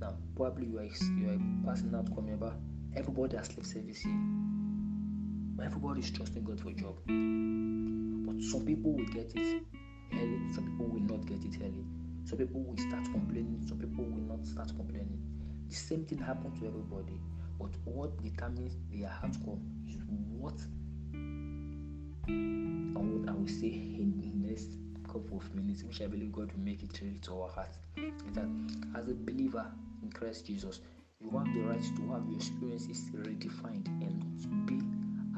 Now, 0.00 0.14
probably 0.36 0.66
you 0.66 0.78
are, 0.78 0.84
you 0.84 1.28
are 1.28 1.66
passing 1.66 1.92
out, 1.92 2.06
back. 2.40 2.52
Everybody 2.94 3.36
has 3.36 3.48
left 3.56 3.68
service 3.68 3.98
here. 3.98 4.20
Everybody 5.64 6.00
is 6.00 6.12
trusting 6.12 6.44
God 6.44 6.60
for 6.60 6.68
a 6.68 6.74
job. 6.74 6.94
But 7.06 8.42
some 8.44 8.64
people 8.64 8.92
will 8.92 9.06
get 9.06 9.32
it 9.34 9.62
early, 10.14 10.52
some 10.54 10.66
people 10.66 10.86
will 10.86 11.00
not 11.00 11.26
get 11.26 11.44
it 11.44 11.56
early. 11.60 11.84
Some 12.24 12.38
people 12.38 12.62
will 12.62 12.76
start 12.76 13.04
complaining, 13.10 13.64
some 13.66 13.78
people 13.78 14.04
will 14.04 14.36
not 14.36 14.46
start 14.46 14.68
complaining. 14.76 15.18
The 15.68 15.74
same 15.74 16.04
thing 16.04 16.18
happened 16.18 16.54
to 16.60 16.68
everybody. 16.68 17.18
But 17.60 17.76
what 17.84 18.22
determines 18.22 18.76
their 18.90 19.12
outcome 19.22 19.60
is 19.86 19.96
what 20.08 20.58
I 22.26 23.02
will, 23.02 23.28
I 23.28 23.32
will 23.32 23.48
say 23.48 23.68
in 23.68 24.14
the 24.18 24.48
next 24.48 24.70
couple 25.06 25.36
of 25.36 25.54
minutes, 25.54 25.82
which 25.84 26.00
I 26.00 26.06
believe 26.06 26.32
God 26.32 26.50
will 26.52 26.64
make 26.64 26.82
it 26.82 26.98
real 27.02 27.14
to 27.22 27.42
our 27.42 27.50
hearts, 27.50 27.78
Is 27.96 28.32
that 28.34 28.48
as 28.96 29.08
a 29.08 29.14
believer 29.14 29.66
in 30.02 30.10
Christ 30.10 30.46
Jesus, 30.46 30.80
you 31.20 31.30
have 31.36 31.52
the 31.52 31.60
right 31.60 31.82
to 31.82 32.12
have 32.12 32.24
your 32.26 32.36
experiences 32.36 33.10
redefined 33.12 33.88
and 33.88 34.24
not 34.50 34.66
be 34.66 34.80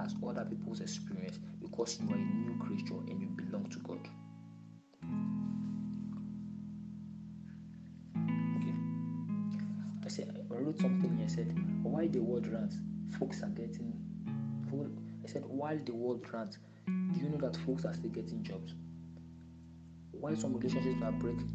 as 0.03 0.15
other 0.25 0.45
people's 0.45 0.81
experience 0.81 1.41
because 1.61 1.99
you 2.01 2.09
are 2.09 2.15
a 2.15 2.19
new 2.19 2.57
creature 2.65 3.01
and 3.09 3.21
you 3.21 3.27
belong 3.29 3.69
to 3.71 3.79
God. 3.81 4.09
Wrote 10.63 10.81
something 10.81 11.17
here. 11.17 11.27
I 11.27 11.29
said 11.29 11.55
why 11.83 12.07
the 12.09 12.21
world 12.21 12.47
runs, 12.47 12.79
folks 13.19 13.43
are 13.43 13.49
getting. 13.49 13.93
I 15.25 15.29
said 15.29 15.45
while 15.47 15.79
the 15.85 15.95
world 15.95 16.27
runs, 16.33 16.59
do 16.87 17.21
you 17.21 17.29
know 17.29 17.39
that 17.39 17.57
folks 17.59 17.85
are 17.85 17.95
still 17.95 18.11
getting 18.11 18.43
jobs? 18.43 18.75
Why 20.11 20.35
some 20.35 20.55
relationships 20.55 21.03
are 21.03 21.13
breaking? 21.13 21.51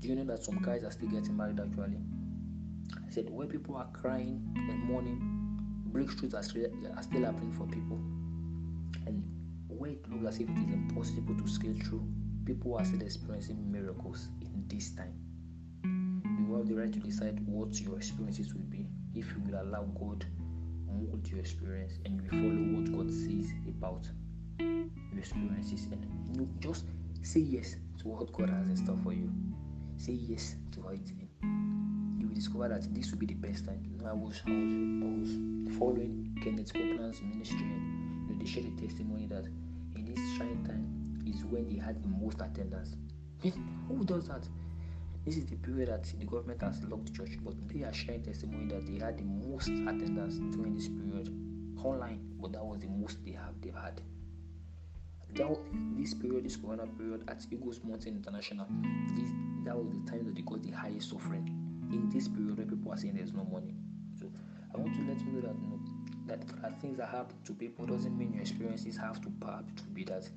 Do 0.00 0.08
you 0.08 0.16
know 0.16 0.24
that 0.24 0.42
some 0.42 0.60
guys 0.60 0.82
are 0.84 0.90
still 0.90 1.08
getting 1.08 1.36
married 1.36 1.60
actually? 1.60 1.98
I 2.96 3.10
said 3.10 3.30
where 3.30 3.46
people 3.46 3.76
are 3.76 3.88
crying 3.92 4.42
and 4.56 4.84
mourning, 4.84 5.20
breakthroughs 5.92 6.34
are 6.34 6.42
still, 6.42 6.66
are 6.96 7.02
still 7.02 7.24
happening 7.24 7.52
for 7.52 7.66
people. 7.66 7.96
And 9.06 9.22
where 9.68 9.92
it 9.92 10.10
looks 10.10 10.34
as 10.34 10.40
if 10.40 10.48
it 10.48 10.58
is 10.58 10.72
impossible 10.74 11.34
to 11.36 11.48
scale 11.48 11.76
through, 11.84 12.06
people 12.44 12.76
are 12.76 12.84
still 12.84 13.02
experiencing 13.02 13.70
miracles 13.70 14.28
in 14.40 14.64
this 14.68 14.90
time. 14.90 15.14
You 16.52 16.58
have 16.58 16.68
the 16.68 16.74
right 16.74 16.92
to 16.92 16.98
decide 16.98 17.40
what 17.46 17.80
your 17.80 17.96
experiences 17.96 18.52
will 18.52 18.60
be 18.64 18.86
if 19.14 19.24
you 19.30 19.40
will 19.46 19.62
allow 19.62 19.84
God 19.98 20.26
mold 20.86 21.26
your 21.26 21.38
experience 21.38 21.94
and 22.04 22.20
you 22.20 22.28
follow 22.28 22.76
what 22.76 22.92
God 22.92 23.10
says 23.10 23.54
about 23.66 24.06
your 24.60 25.18
experiences 25.18 25.86
and 25.90 26.04
you 26.36 26.46
just 26.60 26.84
say 27.22 27.40
yes 27.40 27.76
to 28.00 28.08
what 28.08 28.30
God 28.34 28.50
has 28.50 28.68
in 28.68 28.76
store 28.76 28.98
for 29.02 29.14
you. 29.14 29.32
Say 29.96 30.12
yes 30.12 30.56
to 30.72 30.86
it. 30.90 31.08
You 32.18 32.28
will 32.28 32.34
discover 32.34 32.68
that 32.68 32.94
this 32.94 33.10
will 33.10 33.18
be 33.18 33.26
the 33.26 33.34
best 33.34 33.64
time. 33.64 33.82
You 33.90 33.96
know, 33.96 34.10
I 34.10 34.12
was 34.12 34.42
I 34.46 34.50
was, 34.50 35.30
I 35.32 35.68
was 35.70 35.78
following 35.78 36.38
Kenneth 36.44 36.74
Copeland's 36.74 37.22
ministry 37.22 37.62
and 37.62 38.28
you 38.28 38.34
know, 38.34 38.38
they 38.38 38.44
shared 38.44 38.66
a 38.66 38.78
testimony 38.78 39.26
that 39.28 39.46
in 39.96 40.04
this 40.04 40.36
trying 40.36 40.62
time 40.66 41.24
is 41.26 41.46
when 41.46 41.66
they 41.70 41.80
had 41.80 42.02
the 42.02 42.08
most 42.08 42.42
attendance. 42.42 42.94
Who 43.88 44.04
does 44.04 44.28
that? 44.28 44.46
This 45.24 45.36
is 45.36 45.46
the 45.46 45.56
period 45.56 45.88
that 45.88 46.02
the 46.18 46.24
government 46.24 46.60
has 46.62 46.82
locked 46.82 47.14
church, 47.14 47.38
but 47.44 47.54
they 47.68 47.84
are 47.84 47.92
sharing 47.92 48.22
testimony 48.22 48.66
that 48.74 48.86
they 48.86 48.98
had 49.04 49.18
the 49.18 49.24
most 49.24 49.68
attendance 49.68 50.38
during 50.54 50.74
this 50.74 50.88
period 50.88 51.28
online, 51.84 52.20
but 52.40 52.52
that 52.52 52.64
was 52.64 52.80
the 52.80 52.88
most 52.88 53.24
they 53.24 53.32
have 53.32 53.54
they've 53.60 53.74
had. 53.74 54.00
That 55.34 55.56
this 55.96 56.12
period, 56.12 56.44
this 56.44 56.56
corona 56.56 56.86
period 56.86 57.24
at 57.28 57.46
Eagles 57.50 57.80
Mountain 57.84 58.16
International, 58.16 58.66
this 59.14 59.30
that 59.64 59.76
was 59.76 59.88
the 59.94 60.10
time 60.10 60.24
that 60.26 60.34
they 60.34 60.42
got 60.42 60.62
the 60.62 60.72
highest 60.72 61.10
suffering. 61.10 61.46
In 61.92 62.08
this 62.10 62.26
period 62.26 62.56
where 62.56 62.66
people 62.66 62.90
are 62.90 62.96
saying 62.96 63.14
there's 63.14 63.32
no 63.32 63.44
money. 63.44 63.74
So 64.18 64.26
I 64.74 64.78
want 64.78 64.94
to 64.94 65.02
let 65.02 65.20
you 65.20 65.32
know 65.32 65.40
that 65.42 65.54
you 65.60 65.68
know, 65.68 65.80
that 66.26 66.40
things 66.80 66.98
that 66.98 67.08
happen 67.08 67.36
to 67.44 67.52
people 67.52 67.86
doesn't 67.86 68.16
mean 68.16 68.32
your 68.32 68.42
experiences 68.42 68.96
have 68.96 69.20
to 69.20 69.28
to 69.28 69.82
be 69.92 70.04
that 70.04 70.28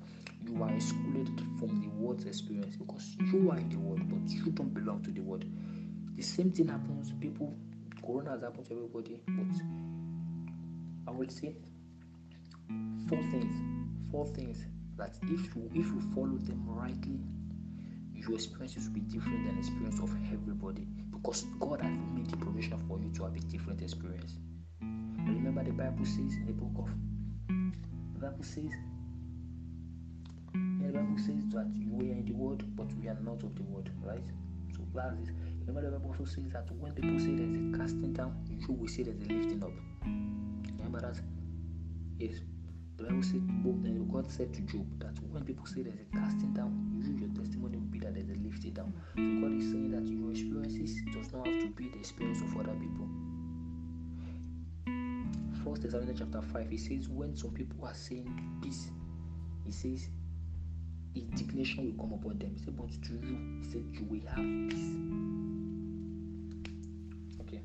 you 0.44 0.62
are 0.62 0.70
excluded 0.72 1.28
from 1.58 1.80
the 1.80 1.88
world's 1.88 2.24
experience 2.24 2.76
because 2.76 3.16
you 3.32 3.50
are 3.50 3.58
in 3.58 3.68
the 3.68 3.76
world, 3.76 4.00
but 4.08 4.28
you 4.30 4.50
don't 4.50 4.72
belong 4.74 5.02
to 5.02 5.10
the 5.10 5.20
world. 5.20 5.44
The 6.16 6.22
same 6.22 6.50
thing 6.50 6.68
happens. 6.68 7.08
To 7.10 7.14
people, 7.16 7.54
Corona 8.04 8.30
has 8.30 8.42
happened 8.42 8.66
to 8.66 8.74
everybody, 8.74 9.20
but 9.28 9.56
I 11.08 11.10
would 11.10 11.32
say 11.32 11.54
four 13.08 13.18
things. 13.30 13.56
Four 14.10 14.26
things 14.28 14.64
that 14.96 15.16
if 15.22 15.54
you 15.54 15.70
if 15.74 15.86
you 15.86 16.00
follow 16.14 16.38
them 16.38 16.62
rightly, 16.66 17.20
your 18.14 18.34
experiences 18.34 18.86
will 18.88 18.94
be 18.94 19.00
different 19.00 19.44
than 19.46 19.54
the 19.54 19.60
experience 19.60 20.00
of 20.00 20.10
everybody 20.32 20.86
because 21.12 21.44
God 21.58 21.80
has 21.80 21.92
made 22.14 22.30
the 22.30 22.36
provision 22.36 22.82
for 22.88 22.98
you 22.98 23.10
to 23.14 23.24
have 23.24 23.34
a 23.34 23.40
different 23.40 23.82
experience. 23.82 24.38
Remember 25.46 25.70
the 25.70 25.76
Bible 25.76 26.04
says 26.04 26.34
in 26.34 26.44
the 26.44 26.52
book 26.52 26.74
of 26.76 26.90
the 28.14 28.18
Bible 28.18 28.42
says 28.42 28.74
yeah, 30.82 30.88
the 30.88 30.98
Bible 30.98 31.18
says 31.18 31.46
that 31.54 31.70
we 31.88 32.10
are 32.10 32.18
in 32.18 32.24
the 32.26 32.32
world 32.32 32.64
but 32.74 32.92
we 32.94 33.06
are 33.06 33.16
not 33.22 33.44
of 33.44 33.54
the 33.54 33.62
world, 33.62 33.88
right? 34.02 34.26
So 34.74 34.82
that's. 34.92 35.30
Remember 35.60 35.88
the 35.88 35.96
Bible 35.96 36.16
also 36.18 36.24
says 36.24 36.50
that 36.50 36.66
when 36.80 36.94
people 36.94 37.20
say 37.20 37.36
there's 37.36 37.54
a 37.54 37.78
casting 37.78 38.12
down, 38.12 38.34
you 38.50 38.74
will 38.74 38.88
say 38.88 39.04
there's 39.04 39.22
a 39.22 39.32
lifting 39.32 39.62
up. 39.62 39.70
Remember 40.02 41.00
that? 41.00 41.20
Yes. 42.18 42.40
The 42.96 43.04
Bible 43.04 43.22
said, 43.22 43.42
eh, 43.46 44.02
God 44.10 44.32
said 44.32 44.52
to 44.52 44.62
Job 44.62 44.98
that 44.98 45.14
when 45.30 45.44
people 45.44 45.66
say 45.66 45.82
there's 45.82 46.00
a 46.00 46.16
casting 46.18 46.54
down, 46.54 46.74
you 46.98 47.14
your 47.20 47.30
testimony 47.36 47.76
will 47.78 47.86
be 47.86 48.00
that 48.00 48.14
there's 48.14 48.30
a 48.30 48.42
lifting 48.42 48.72
down. 48.72 48.92
So 49.14 49.22
God 49.22 49.54
is 49.54 49.70
saying 49.70 49.92
that 49.92 50.08
your 50.10 50.32
experiences 50.32 50.98
does 51.14 51.32
not 51.32 51.46
have 51.46 51.60
to 51.60 51.68
be 51.68 51.88
the 51.90 51.98
experience 52.00 52.42
of 52.42 52.50
other 52.58 52.74
people. 52.74 53.06
First 55.66 55.82
Thessalonians 55.82 56.20
chapter 56.20 56.40
5, 56.40 56.70
he 56.70 56.76
says, 56.76 57.08
when 57.08 57.36
some 57.36 57.50
people 57.50 57.84
are 57.84 57.94
saying 57.94 58.60
peace, 58.62 58.88
he 59.64 59.72
says, 59.72 60.08
indignation 61.16 61.86
will 61.86 62.04
come 62.04 62.12
upon 62.12 62.38
them. 62.38 62.54
He 62.56 62.64
said, 62.64 62.76
but 62.76 62.88
to 62.90 63.14
you, 63.14 63.60
he 63.60 63.72
said, 63.72 63.84
you 63.90 64.04
will 64.08 64.20
have 64.28 64.70
peace. 64.70 64.94
Okay. 67.40 67.62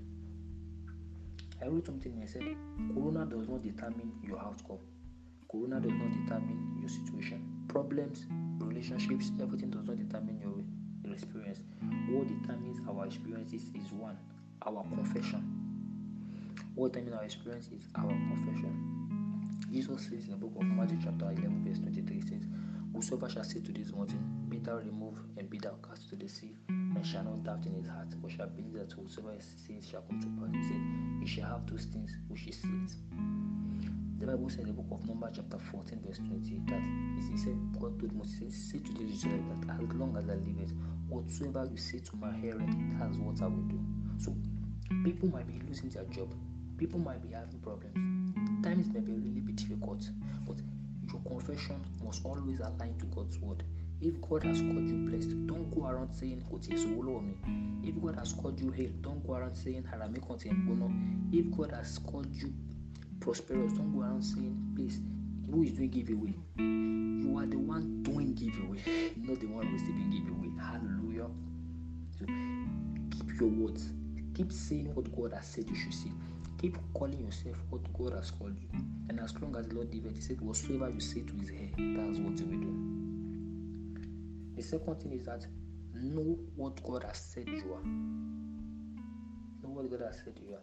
I 1.61 1.67
wrote 1.67 1.85
something 1.85 2.19
I 2.23 2.25
said, 2.25 2.55
Corona 2.91 3.23
does 3.27 3.47
not 3.47 3.61
determine 3.61 4.11
your 4.23 4.39
outcome. 4.39 4.79
Corona 5.51 5.79
does 5.79 5.93
not 5.93 6.11
determine 6.25 6.77
your 6.79 6.89
situation. 6.89 7.45
Problems, 7.67 8.25
relationships, 8.57 9.31
everything 9.39 9.69
does 9.69 9.85
not 9.85 9.97
determine 9.99 10.39
your, 10.41 10.57
your 11.05 11.13
experience. 11.13 11.59
What 12.09 12.27
determines 12.27 12.79
our 12.89 13.05
experiences 13.05 13.69
is 13.75 13.91
one, 13.91 14.17
our 14.65 14.83
confession. 14.85 15.60
What 16.75 16.93
determines 16.93 17.15
our 17.17 17.23
experience 17.25 17.67
is 17.67 17.83
our 17.95 18.07
profession. 18.07 19.57
Jesus 19.69 20.03
says 20.03 20.25
in 20.25 20.31
the 20.31 20.37
book 20.37 20.53
of 20.55 20.63
Matthew, 20.63 20.99
chapter 21.03 21.25
11, 21.25 21.65
verse 21.65 21.79
23, 21.79 22.21
says, 22.21 22.47
Whosoever 22.93 23.29
shall 23.29 23.43
say 23.43 23.59
to 23.59 23.71
this 23.73 23.91
mountain, 23.91 24.23
Be 24.47 24.57
thou 24.57 24.77
removed 24.77 25.19
and 25.37 25.49
be 25.49 25.57
thou 25.57 25.75
cast 25.85 26.09
to 26.09 26.15
the 26.15 26.29
sea, 26.29 26.55
and 26.69 27.05
shall 27.05 27.23
not 27.23 27.43
doubt 27.43 27.65
in 27.65 27.73
his 27.75 27.87
heart, 27.87 28.07
but 28.21 28.31
shall 28.31 28.47
believe 28.47 28.73
that 28.73 28.91
whosoever 28.93 29.35
says 29.39 29.89
shall 29.89 30.01
come 30.01 30.21
to 30.21 30.27
pass. 30.39 30.55
He 30.55 30.63
said, 30.63 30.81
He 31.19 31.27
shall 31.27 31.49
have 31.49 31.67
those 31.67 31.85
things 31.85 32.15
which 32.29 32.41
he 32.41 32.51
says. 32.51 32.95
The 34.19 34.27
Bible 34.27 34.49
says 34.49 34.59
in 34.59 34.67
the 34.67 34.73
book 34.73 34.87
of 34.91 35.07
Numbers, 35.07 35.33
chapter 35.35 35.57
14, 35.57 35.99
verse 36.07 36.19
20, 36.19 36.61
that 36.71 36.83
he 37.31 37.37
said, 37.37 37.57
God 37.79 37.99
told 37.99 38.13
Moses, 38.13 38.55
Say 38.55 38.79
to 38.79 38.93
the 38.93 39.11
Israelites 39.11 39.67
that 39.67 39.75
as 39.75 39.91
long 39.95 40.15
as 40.15 40.29
I 40.29 40.35
live, 40.35 40.59
it, 40.61 40.71
whatsoever 41.09 41.67
you 41.69 41.77
say 41.77 41.99
to 41.99 42.15
my 42.15 42.31
hearing, 42.37 42.95
that's 42.99 43.17
what 43.17 43.41
I 43.41 43.47
will 43.47 43.67
do. 43.67 43.79
So, 44.19 44.35
people 45.03 45.27
might 45.29 45.47
be 45.47 45.59
losing 45.67 45.89
their 45.89 46.03
job, 46.05 46.31
people 46.81 46.99
might 46.99 47.21
be 47.21 47.31
having 47.31 47.59
problems, 47.59 47.93
times 48.63 48.87
may 48.91 49.01
be 49.01 49.11
really 49.11 49.39
be 49.39 49.53
difficult, 49.53 50.01
but 50.47 50.57
your 51.13 51.21
confession 51.27 51.79
must 52.03 52.25
always 52.25 52.59
align 52.59 52.95
to 52.97 53.05
God's 53.05 53.37
word. 53.37 53.63
If 54.01 54.19
God 54.19 54.43
has 54.45 54.61
called 54.61 54.89
you 54.89 55.07
blessed, 55.07 55.45
don't 55.45 55.69
go 55.75 55.85
around 55.85 56.11
saying 56.11 56.43
me. 56.49 57.87
If 57.87 58.01
God 58.01 58.15
has 58.15 58.33
called 58.33 58.59
you 58.59 58.71
hale, 58.71 58.89
don't 59.01 59.25
go 59.27 59.35
around 59.35 59.55
saying 59.55 59.83
harami 59.83 60.17
If 61.31 61.55
God 61.55 61.71
has 61.71 61.99
called 61.99 62.33
you 62.33 62.51
prosperous, 63.19 63.73
don't 63.73 63.93
go 63.95 64.01
around 64.01 64.23
saying, 64.23 64.73
please, 64.75 64.99
who 65.51 65.61
is 65.61 65.73
doing 65.73 65.91
giveaway? 65.91 66.33
You 66.57 67.37
are 67.37 67.45
the 67.45 67.59
one 67.59 68.01
doing 68.01 68.33
giveaway, 68.33 69.11
not 69.17 69.39
the 69.39 69.45
one 69.45 69.71
receiving 69.71 70.09
giveaway. 70.09 70.49
Hallelujah. 70.59 71.29
So 72.17 72.25
keep 73.11 73.39
your 73.39 73.49
words. 73.49 73.91
Keep 74.33 74.51
saying 74.51 74.95
what 74.95 75.15
God 75.15 75.33
has 75.33 75.45
said 75.45 75.69
you 75.69 75.75
should 75.75 75.93
say. 75.93 76.09
Keep 76.61 76.77
calling 76.93 77.19
yourself 77.19 77.57
what 77.71 77.81
God 77.93 78.13
has 78.13 78.29
called 78.29 78.55
you. 78.61 78.69
And 79.09 79.19
as 79.19 79.33
long 79.41 79.55
as 79.55 79.67
the 79.67 79.73
Lord 79.73 79.89
did 79.89 80.05
he 80.13 80.21
said, 80.21 80.39
Whatsoever 80.41 80.91
you 80.91 80.99
say 80.99 81.21
to 81.21 81.33
his 81.33 81.49
hair, 81.49 81.69
that's 81.75 82.19
what 82.19 82.37
you 82.37 82.45
will 82.45 82.59
do. 82.59 83.01
The 84.55 84.61
second 84.61 85.01
thing 85.01 85.13
is 85.13 85.25
that 85.25 85.43
know 85.95 86.37
what 86.55 86.83
God 86.83 87.03
has 87.03 87.17
said 87.17 87.47
you 87.47 87.73
are. 87.73 87.83
Know 89.63 89.69
what 89.69 89.89
God 89.89 90.01
has 90.01 90.21
said 90.23 90.39
you 90.39 90.53
are. 90.53 90.61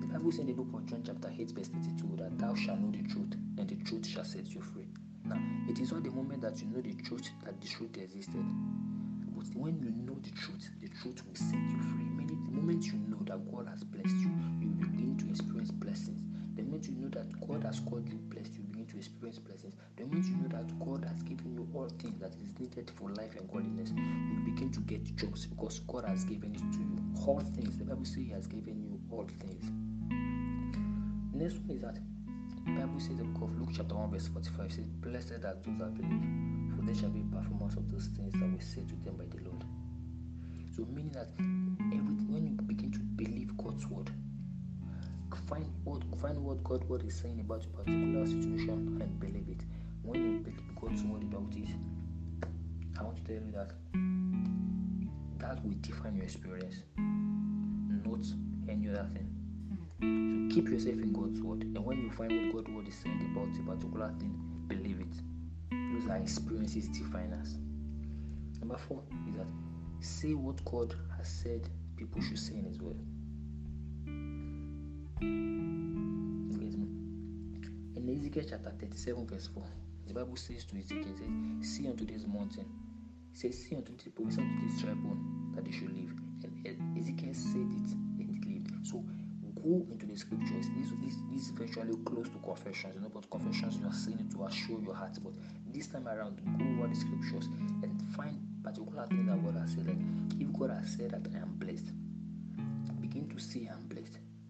The 0.00 0.06
Bible 0.08 0.32
says 0.32 0.40
in 0.40 0.46
the 0.48 0.52
book 0.54 0.66
of 0.74 0.86
John, 0.86 1.04
chapter 1.06 1.30
8, 1.30 1.50
verse 1.52 1.68
32, 1.68 2.16
that 2.16 2.36
thou 2.36 2.56
shalt 2.56 2.80
know 2.80 2.90
the 2.90 3.06
truth, 3.08 3.34
and 3.56 3.68
the 3.68 3.76
truth 3.84 4.04
shall 4.04 4.24
set 4.24 4.48
you 4.48 4.60
free. 4.60 4.88
Now, 5.24 5.40
it 5.68 5.78
is 5.78 5.92
not 5.92 6.02
the 6.02 6.10
moment 6.10 6.40
that 6.42 6.60
you 6.60 6.66
know 6.70 6.80
the 6.80 6.94
truth 7.02 7.30
that 7.44 7.60
the 7.60 7.68
truth 7.68 7.96
existed. 7.98 8.44
But 9.36 9.46
when 9.54 9.78
you 9.78 9.90
know 9.90 10.18
the 10.20 10.30
truth, 10.30 10.68
the 10.80 10.88
truth 10.88 11.22
will 11.24 11.36
set 11.36 11.54
you 11.54 11.78
free. 11.78 12.04
The 12.26 12.54
moment 12.54 12.84
you 12.86 12.94
know 12.94 13.20
that 13.26 13.38
God 13.52 13.68
has 13.68 13.84
blessed 13.84 14.16
you, 14.16 14.30
you 14.60 14.77
to 15.18 15.28
experience 15.28 15.70
blessings. 15.70 16.22
The 16.56 16.62
moment 16.62 16.86
you 16.86 16.96
know 16.96 17.08
that 17.10 17.28
God 17.46 17.62
has 17.64 17.80
called 17.80 18.08
you 18.08 18.16
blessed, 18.16 18.54
you 18.54 18.62
begin 18.64 18.86
to 18.86 18.96
experience 18.96 19.38
blessings. 19.38 19.74
The 19.96 20.04
moment 20.04 20.26
you 20.26 20.36
know 20.36 20.48
that 20.48 20.66
God 20.78 21.04
has 21.04 21.22
given 21.22 21.54
you 21.54 21.68
all 21.74 21.88
things 22.00 22.18
that 22.20 22.34
is 22.42 22.50
needed 22.58 22.90
for 22.98 23.10
life 23.10 23.36
and 23.36 23.48
godliness, 23.50 23.90
you 23.90 24.40
begin 24.44 24.70
to 24.72 24.80
get 24.80 25.04
jobs 25.16 25.46
because 25.46 25.80
God 25.80 26.04
has 26.04 26.24
given 26.24 26.54
it 26.54 26.66
to 26.72 26.78
you. 26.78 26.98
All 27.26 27.40
things. 27.40 27.78
The 27.78 27.84
Bible 27.84 28.04
says 28.04 28.16
He 28.16 28.28
has 28.30 28.46
given 28.46 28.82
you 28.82 29.00
all 29.10 29.28
things. 29.40 29.64
next 31.34 31.58
one 31.60 31.76
is 31.76 31.82
that 31.82 31.98
Bible 32.74 33.00
says 33.00 33.16
the 33.16 33.24
book 33.24 33.48
of 33.48 33.58
Luke 33.58 33.70
chapter 33.74 33.94
1 33.94 34.10
verse 34.10 34.28
45 34.28 34.72
says, 34.72 34.86
Blessed 34.86 35.32
are 35.44 35.56
those 35.64 35.78
that 35.78 35.94
believe, 35.94 36.76
for 36.76 36.82
they 36.84 36.94
shall 36.98 37.08
be 37.10 37.22
performers 37.32 37.74
of 37.74 37.90
those 37.90 38.08
things 38.16 38.32
that 38.34 38.50
were 38.50 38.60
said 38.60 38.88
to 38.88 38.96
them 39.04 39.16
by 39.16 39.24
the 39.24 39.42
Lord. 39.42 39.64
So 40.76 40.84
meaning 40.92 41.12
that 41.12 41.28
when 41.38 42.46
you 42.46 42.62
begin 42.66 42.92
to 42.92 42.98
believe 42.98 43.56
God's 43.56 43.86
word, 43.86 44.10
find 45.48 45.66
what 45.84 46.02
find 46.20 46.38
what 46.38 46.62
God 46.64 46.84
word 46.88 47.04
is 47.06 47.16
saying 47.16 47.40
about 47.40 47.64
a 47.64 47.68
particular 47.68 48.26
situation 48.26 48.98
and 49.00 49.20
believe 49.20 49.48
it. 49.48 49.64
When 50.02 50.22
you 50.22 50.38
believe 50.38 50.74
God's 50.80 51.02
word 51.02 51.22
about 51.22 51.54
it, 51.54 51.68
I 52.98 53.02
want 53.02 53.16
to 53.16 53.22
tell 53.24 53.42
you 53.42 53.52
that 53.52 53.72
that 55.38 55.64
will 55.64 55.74
define 55.80 56.16
your 56.16 56.24
experience, 56.24 56.82
not 56.96 58.26
any 58.68 58.88
other 58.88 59.08
thing. 59.12 59.28
So 60.00 60.54
keep 60.54 60.68
yourself 60.68 60.96
in 60.96 61.12
God's 61.12 61.40
word, 61.40 61.62
and 61.62 61.84
when 61.84 62.02
you 62.02 62.10
find 62.10 62.52
what 62.54 62.64
God's 62.64 62.76
word 62.76 62.88
is 62.88 62.94
saying 62.96 63.30
about 63.32 63.48
a 63.58 63.62
particular 63.76 64.12
thing, 64.18 64.34
believe 64.66 65.00
it. 65.00 65.14
Those 65.94 66.08
are 66.10 66.16
experiences 66.16 66.88
define 66.88 67.32
us. 67.32 67.54
Number 68.60 68.78
four 68.78 69.02
is 69.28 69.34
that 69.36 69.46
say 70.00 70.34
what 70.34 70.64
God 70.64 70.94
has 71.16 71.28
said 71.28 71.68
people 71.96 72.20
should 72.22 72.38
say 72.38 72.54
in 72.54 72.64
His 72.64 72.80
word. 72.80 72.96
Ezekiel 78.28 78.44
chapter 78.50 78.70
37, 78.78 79.26
verse 79.26 79.48
4, 79.54 79.64
the 80.06 80.12
Bible 80.12 80.36
says 80.36 80.66
to 80.66 80.76
Ezekiel, 80.76 81.16
says, 81.16 81.72
See 81.72 81.88
unto 81.88 82.04
this 82.04 82.26
mountain, 82.26 82.66
says, 83.32 83.56
See 83.56 83.74
unto 83.74 83.96
this 83.96 84.08
province, 84.08 84.36
unto 84.36 84.68
this 84.68 84.82
tribe 84.82 84.98
that 85.54 85.64
they 85.64 85.72
should 85.72 85.96
live. 85.96 86.12
And 86.44 86.98
Ezekiel 86.98 87.32
said 87.32 87.72
it, 87.72 87.88
and 88.20 88.28
it 88.28 88.46
lived. 88.46 88.86
So 88.86 89.02
go 89.64 89.86
into 89.90 90.04
the 90.04 90.14
scriptures. 90.14 90.68
This, 90.76 90.92
this, 91.00 91.16
this 91.32 91.42
is 91.44 91.50
virtually 91.52 91.96
close 92.04 92.28
to 92.28 92.36
confessions, 92.44 92.96
you 92.96 93.00
know, 93.00 93.08
but 93.08 93.30
confessions 93.30 93.78
you 93.80 93.86
are 93.88 93.94
saying 93.94 94.20
it 94.20 94.30
to 94.36 94.44
assure 94.44 94.78
your 94.82 94.94
heart. 94.94 95.16
But 95.24 95.32
this 95.72 95.86
time 95.86 96.06
around, 96.06 96.36
go 96.58 96.84
over 96.84 96.92
the 96.92 97.00
scriptures 97.00 97.46
and 97.82 97.96
find 98.14 98.36
particular 98.62 99.06
things 99.06 99.24
that 99.24 99.42
God 99.42 99.56
has 99.56 99.72
said. 99.72 99.86
Like 99.86 100.04
if 100.38 100.52
God 100.52 100.68
has 100.68 100.92
said 100.92 101.12
that 101.12 101.24
I 101.34 101.38
am 101.40 101.56
blessed, 101.56 101.96
begin 103.00 103.26
to 103.30 103.40
see 103.40 103.70
I'm 103.72 103.87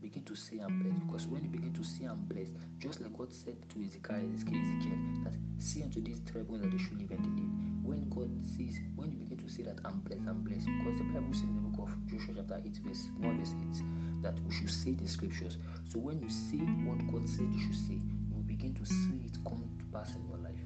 begin 0.09 0.25
to 0.25 0.35
say 0.35 0.59
I'm 0.59 0.81
blessed. 0.81 1.07
Because 1.07 1.27
when 1.27 1.45
you 1.45 1.51
begin 1.51 1.73
to 1.75 1.85
say 1.85 2.07
I'm 2.07 2.25
blessed, 2.25 2.53
just 2.79 3.01
like 3.01 3.13
God 3.17 3.31
said 3.31 3.57
to 3.75 3.85
Ezekiel, 3.85 4.25
Ezekiel 4.35 4.97
that 5.25 5.35
see 5.59 5.83
unto 5.83 6.01
these 6.01 6.21
tribes 6.21 6.49
that 6.61 6.71
they 6.71 6.79
should 6.79 6.99
live 6.99 7.11
and 7.11 7.25
they 7.25 7.43
live. 7.43 7.53
When 7.85 8.09
God 8.09 8.31
sees, 8.57 8.81
when 8.97 9.13
you 9.13 9.19
begin 9.19 9.39
to 9.45 9.53
say 9.53 9.63
that 9.65 9.79
I'm 9.85 10.01
blessed, 10.01 10.25
I'm 10.27 10.41
blessed, 10.41 10.65
because 10.65 10.97
the 10.97 11.05
Bible 11.13 11.33
says 11.33 11.43
in 11.45 11.57
the 11.57 11.69
book 11.69 11.89
of 11.89 12.07
Joshua 12.07 12.35
chapter 12.37 12.61
8, 12.65 12.81
verse 12.85 13.05
1, 13.21 13.39
verse 13.39 13.55
8, 13.77 14.23
that 14.23 14.41
we 14.45 14.55
should 14.55 14.71
say 14.71 14.93
the 14.93 15.09
scriptures. 15.09 15.59
So 15.93 15.99
when 15.99 16.21
you 16.21 16.31
see 16.31 16.65
what 16.89 17.05
God 17.13 17.29
said 17.29 17.49
you 17.53 17.61
should 17.61 17.77
say, 17.77 18.01
you 18.01 18.33
will 18.33 18.49
begin 18.49 18.75
to 18.81 18.85
see 18.87 19.21
it 19.29 19.37
come 19.45 19.65
to 19.79 19.85
pass 19.93 20.13
in 20.17 20.25
your 20.25 20.41
life. 20.41 20.65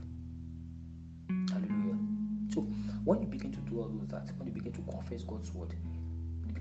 Hallelujah. 1.50 1.98
So 2.54 2.62
when 3.02 3.20
you 3.22 3.26
begin 3.26 3.50
to 3.52 3.60
do 3.66 3.80
all 3.80 3.90
of 3.90 4.08
that, 4.10 4.30
when 4.38 4.46
you 4.46 4.54
begin 4.54 4.72
to 4.72 4.82
confess 4.82 5.22
God's 5.22 5.52
word, 5.52 5.74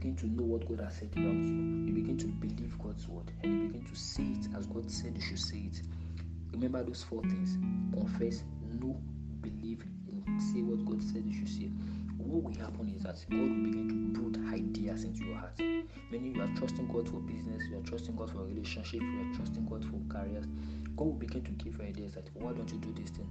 begin 0.02 0.16
to 0.16 0.26
know 0.26 0.44
what 0.44 0.68
God 0.68 0.84
has 0.84 0.96
said 0.96 1.10
about 1.14 1.22
you. 1.22 1.86
You 1.86 1.94
begin 1.94 2.18
to 2.18 2.26
believe 2.26 2.76
God's 2.80 3.08
word 3.08 3.32
and 3.44 3.52
you 3.54 3.68
begin 3.68 3.86
to 3.86 3.96
say 3.96 4.24
it 4.24 4.48
as 4.58 4.66
God 4.66 4.90
said 4.90 5.14
you 5.16 5.22
should 5.22 5.38
say 5.40 5.70
it. 5.72 5.82
Remember 6.52 6.84
those 6.84 7.04
four 7.04 7.22
things 7.22 7.60
confess, 7.94 8.42
know, 8.82 9.00
believe, 9.42 9.86
and 10.26 10.42
say 10.42 10.64
what 10.64 10.84
God 10.86 11.04
said 11.04 11.24
you 11.24 11.38
should 11.38 11.50
say. 11.50 11.70
What 12.18 12.44
will 12.44 12.60
happen 12.60 12.92
is 12.98 13.04
that 13.04 13.24
God 13.30 13.42
will 13.42 13.62
begin 13.62 14.14
to 14.16 14.22
put 14.22 14.54
ideas 14.54 15.04
into 15.04 15.24
your 15.26 15.38
heart. 15.38 15.60
Meaning 15.60 16.36
you 16.36 16.42
are 16.42 16.50
trusting 16.58 16.88
God 16.88 17.08
for 17.08 17.20
business, 17.20 17.62
you 17.70 17.78
are 17.78 17.86
trusting 17.86 18.16
God 18.16 18.32
for 18.32 18.44
relationship, 18.44 19.02
you 19.02 19.22
are 19.22 19.36
trusting 19.36 19.68
God 19.68 19.86
for 19.86 20.02
careers. 20.10 20.46
God 20.98 21.06
will 21.06 21.14
begin 21.14 21.44
to 21.44 21.52
give 21.52 21.78
you 21.78 21.86
ideas 21.86 22.14
that 22.14 22.28
why 22.34 22.54
don't 22.54 22.72
you 22.72 22.80
do 22.80 22.92
this 23.00 23.12
thing? 23.12 23.30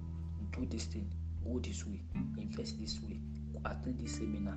Do 0.53 0.65
this 0.67 0.85
thing, 0.85 1.11
go 1.43 1.59
this 1.59 1.85
way, 1.85 2.01
invest 2.39 2.79
this 2.81 3.01
way, 3.03 3.19
attend 3.65 3.99
this 3.99 4.19
seminar, 4.19 4.57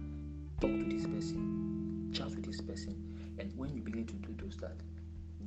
talk 0.62 0.70
to 0.70 0.86
this 0.86 1.06
person, 1.08 1.73
chat 2.14 2.30
with 2.30 2.46
this 2.46 2.62
person. 2.62 2.96
And 3.40 3.52
when 3.58 3.74
you 3.74 3.82
begin 3.82 4.06
to 4.06 4.14
do 4.14 4.36
those 4.42 4.58
that, 4.58 4.78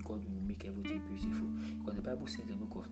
God 0.04 0.24
will 0.24 0.42
make 0.46 0.64
everything 0.66 1.00
beautiful. 1.08 1.46
Because 1.78 1.96
the 1.96 2.02
Bible 2.02 2.26
says 2.26 2.40
in 2.40 2.58
the 2.58 2.64
book 2.66 2.84
of 2.84 2.90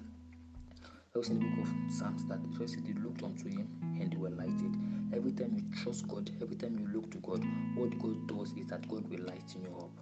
I 1.15 1.19
was 1.19 1.29
in 1.29 1.39
the 1.39 1.47
book 1.47 1.69
of 1.69 1.93
Psalms 1.93 2.25
that 2.27 2.43
the 2.43 2.59
first 2.59 2.77
they 2.85 2.93
looked 2.95 3.23
unto 3.23 3.49
him 3.49 3.69
and 4.01 4.11
they 4.11 4.17
were 4.17 4.31
lighted. 4.31 4.75
Every 5.15 5.31
time 5.31 5.55
you 5.55 5.63
trust 5.83 6.09
God, 6.09 6.29
every 6.43 6.57
time 6.57 6.77
you 6.77 6.89
look 6.89 7.09
to 7.13 7.19
God, 7.19 7.45
what 7.77 7.97
God 8.01 8.27
does 8.27 8.53
is 8.55 8.67
that 8.67 8.89
God 8.89 9.09
will 9.09 9.25
lighten 9.25 9.63
you 9.63 9.77
up. 9.79 9.95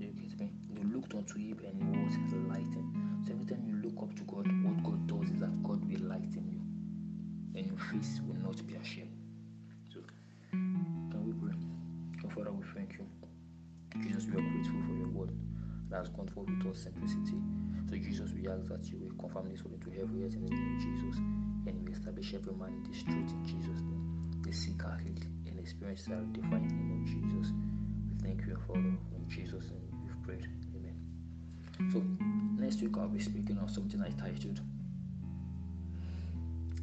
You 0.00 0.08
get 0.08 0.40
me? 0.40 0.50
You 0.68 0.90
looked 0.92 1.14
unto 1.14 1.38
him 1.38 1.60
and 1.64 1.78
he 1.78 2.02
was 2.02 2.16
lightened. 2.50 3.26
So 3.26 3.34
every 3.34 3.46
time 3.46 3.62
you 3.68 3.88
look 3.88 4.02
up 4.02 4.16
to 4.16 4.22
God, 4.24 4.46
what 4.64 4.82
God 4.82 5.06
does 5.06 5.30
is 5.30 5.38
that 5.38 5.62
God 5.62 5.84
will 5.84 6.08
lighten 6.08 6.50
you. 6.50 6.60
And 7.54 7.66
you 7.70 7.78
face 7.78 8.18
has 15.96 16.08
forth 16.08 16.48
with 16.48 16.66
us 16.66 16.82
simplicity. 16.82 17.40
So, 17.88 17.96
Jesus, 17.96 18.32
we 18.32 18.48
ask 18.48 18.66
that 18.68 18.84
you 18.90 18.98
will 18.98 19.16
confirm 19.16 19.48
this 19.48 19.64
word 19.64 19.74
into 19.74 19.90
every 20.00 20.24
earth 20.24 20.34
in 20.34 20.44
the 20.44 20.50
name 20.50 20.76
of 20.76 20.82
Jesus 20.82 21.16
and 21.66 21.84
we 21.84 21.92
establish 21.92 22.34
every 22.34 22.52
man 22.54 22.72
in 22.74 22.82
this 22.90 23.02
truth 23.02 23.30
in 23.32 23.44
Jesus' 23.44 23.80
name. 23.80 24.30
The 24.42 24.52
sick 24.52 24.84
are 24.84 24.98
healed 24.98 25.24
and 25.46 25.58
experience 25.58 26.04
that 26.04 26.32
the 26.34 26.40
name 26.40 27.00
of 27.00 27.06
Jesus. 27.08 27.52
We 28.10 28.28
thank 28.28 28.46
you, 28.46 28.58
Father, 28.66 28.92
in 29.16 29.24
Jesus' 29.28 29.70
name 29.70 29.88
we've 30.04 30.22
prayed. 30.22 30.46
Amen. 30.76 30.96
So, 31.92 32.02
next 32.62 32.82
week 32.82 32.96
I'll 32.98 33.08
be 33.08 33.20
speaking 33.20 33.58
on 33.58 33.68
something 33.68 34.02
I 34.02 34.10
titled 34.10 34.60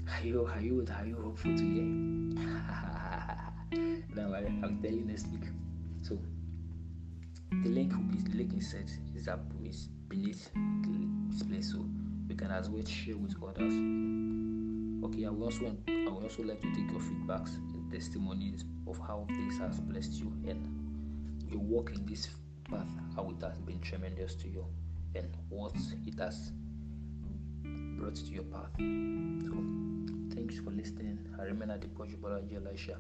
Are 0.10 0.26
you, 0.26 0.46
are 0.46 0.62
you, 0.62 0.86
are 0.98 1.06
you 1.06 1.16
hopeful 1.22 1.56
today? 1.56 2.34
Now 4.16 4.34
I, 4.34 4.46
I'll 4.64 4.78
tell 4.82 4.92
you 4.92 5.06
next 5.06 5.28
week. 5.28 5.46
So 6.04 6.20
the 7.62 7.70
link 7.70 7.94
will 7.94 8.04
be 8.04 8.18
the 8.18 8.38
link 8.38 8.54
inside 8.54 8.90
is 9.16 9.28
up 9.28 9.42
is 9.64 9.88
beneath 10.08 10.50
this 11.30 11.44
place 11.44 11.72
so 11.72 11.86
we 12.28 12.36
can 12.36 12.52
as 12.52 12.70
well 12.70 12.86
share 12.86 13.18
with 13.18 13.36
others. 13.44 13.74
Okay, 15.06 15.26
I 15.26 15.30
will 15.30 15.44
also 15.46 15.76
I 15.88 16.10
will 16.10 16.24
also 16.24 16.44
like 16.44 16.62
to 16.62 16.74
take 16.74 16.90
your 16.90 17.02
feedbacks 17.02 17.56
and 17.56 17.92
testimonies 17.92 18.66
of 18.88 18.98
how 19.00 19.28
this 19.30 19.58
has 19.60 19.80
blessed 19.80 20.14
you 20.14 20.34
and 20.48 20.68
your 21.52 21.62
work 21.62 21.92
in 21.94 22.06
this 22.06 22.30
path, 22.70 22.88
how 23.16 23.30
it 23.30 23.44
has 23.44 23.58
been 23.60 23.80
tremendous 23.82 24.36
to 24.36 24.48
you 24.48 24.66
and 25.16 25.30
what 25.50 25.76
it 26.08 26.20
has 26.20 26.52
brought 27.64 28.16
to 28.16 28.32
your 28.32 28.44
path. 28.44 28.72
So 28.78 29.54
thanks 30.34 30.60
for 30.60 30.72
listening. 30.72 31.20
I 31.40 31.44
remain 31.44 31.70
at 31.70 31.82
the 31.82 31.88
Poju 31.88 32.18
Balaji 32.18 32.56
Elisha. 32.56 32.98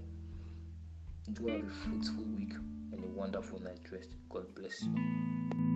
Have 1.27 1.37
a 1.47 1.61
fruitful 1.83 2.25
week 2.37 2.53
and 2.93 3.03
a 3.03 3.07
wonderful 3.07 3.59
night 3.59 3.91
rest. 3.91 4.09
God 4.29 4.53
bless 4.55 4.83
you. 4.83 5.72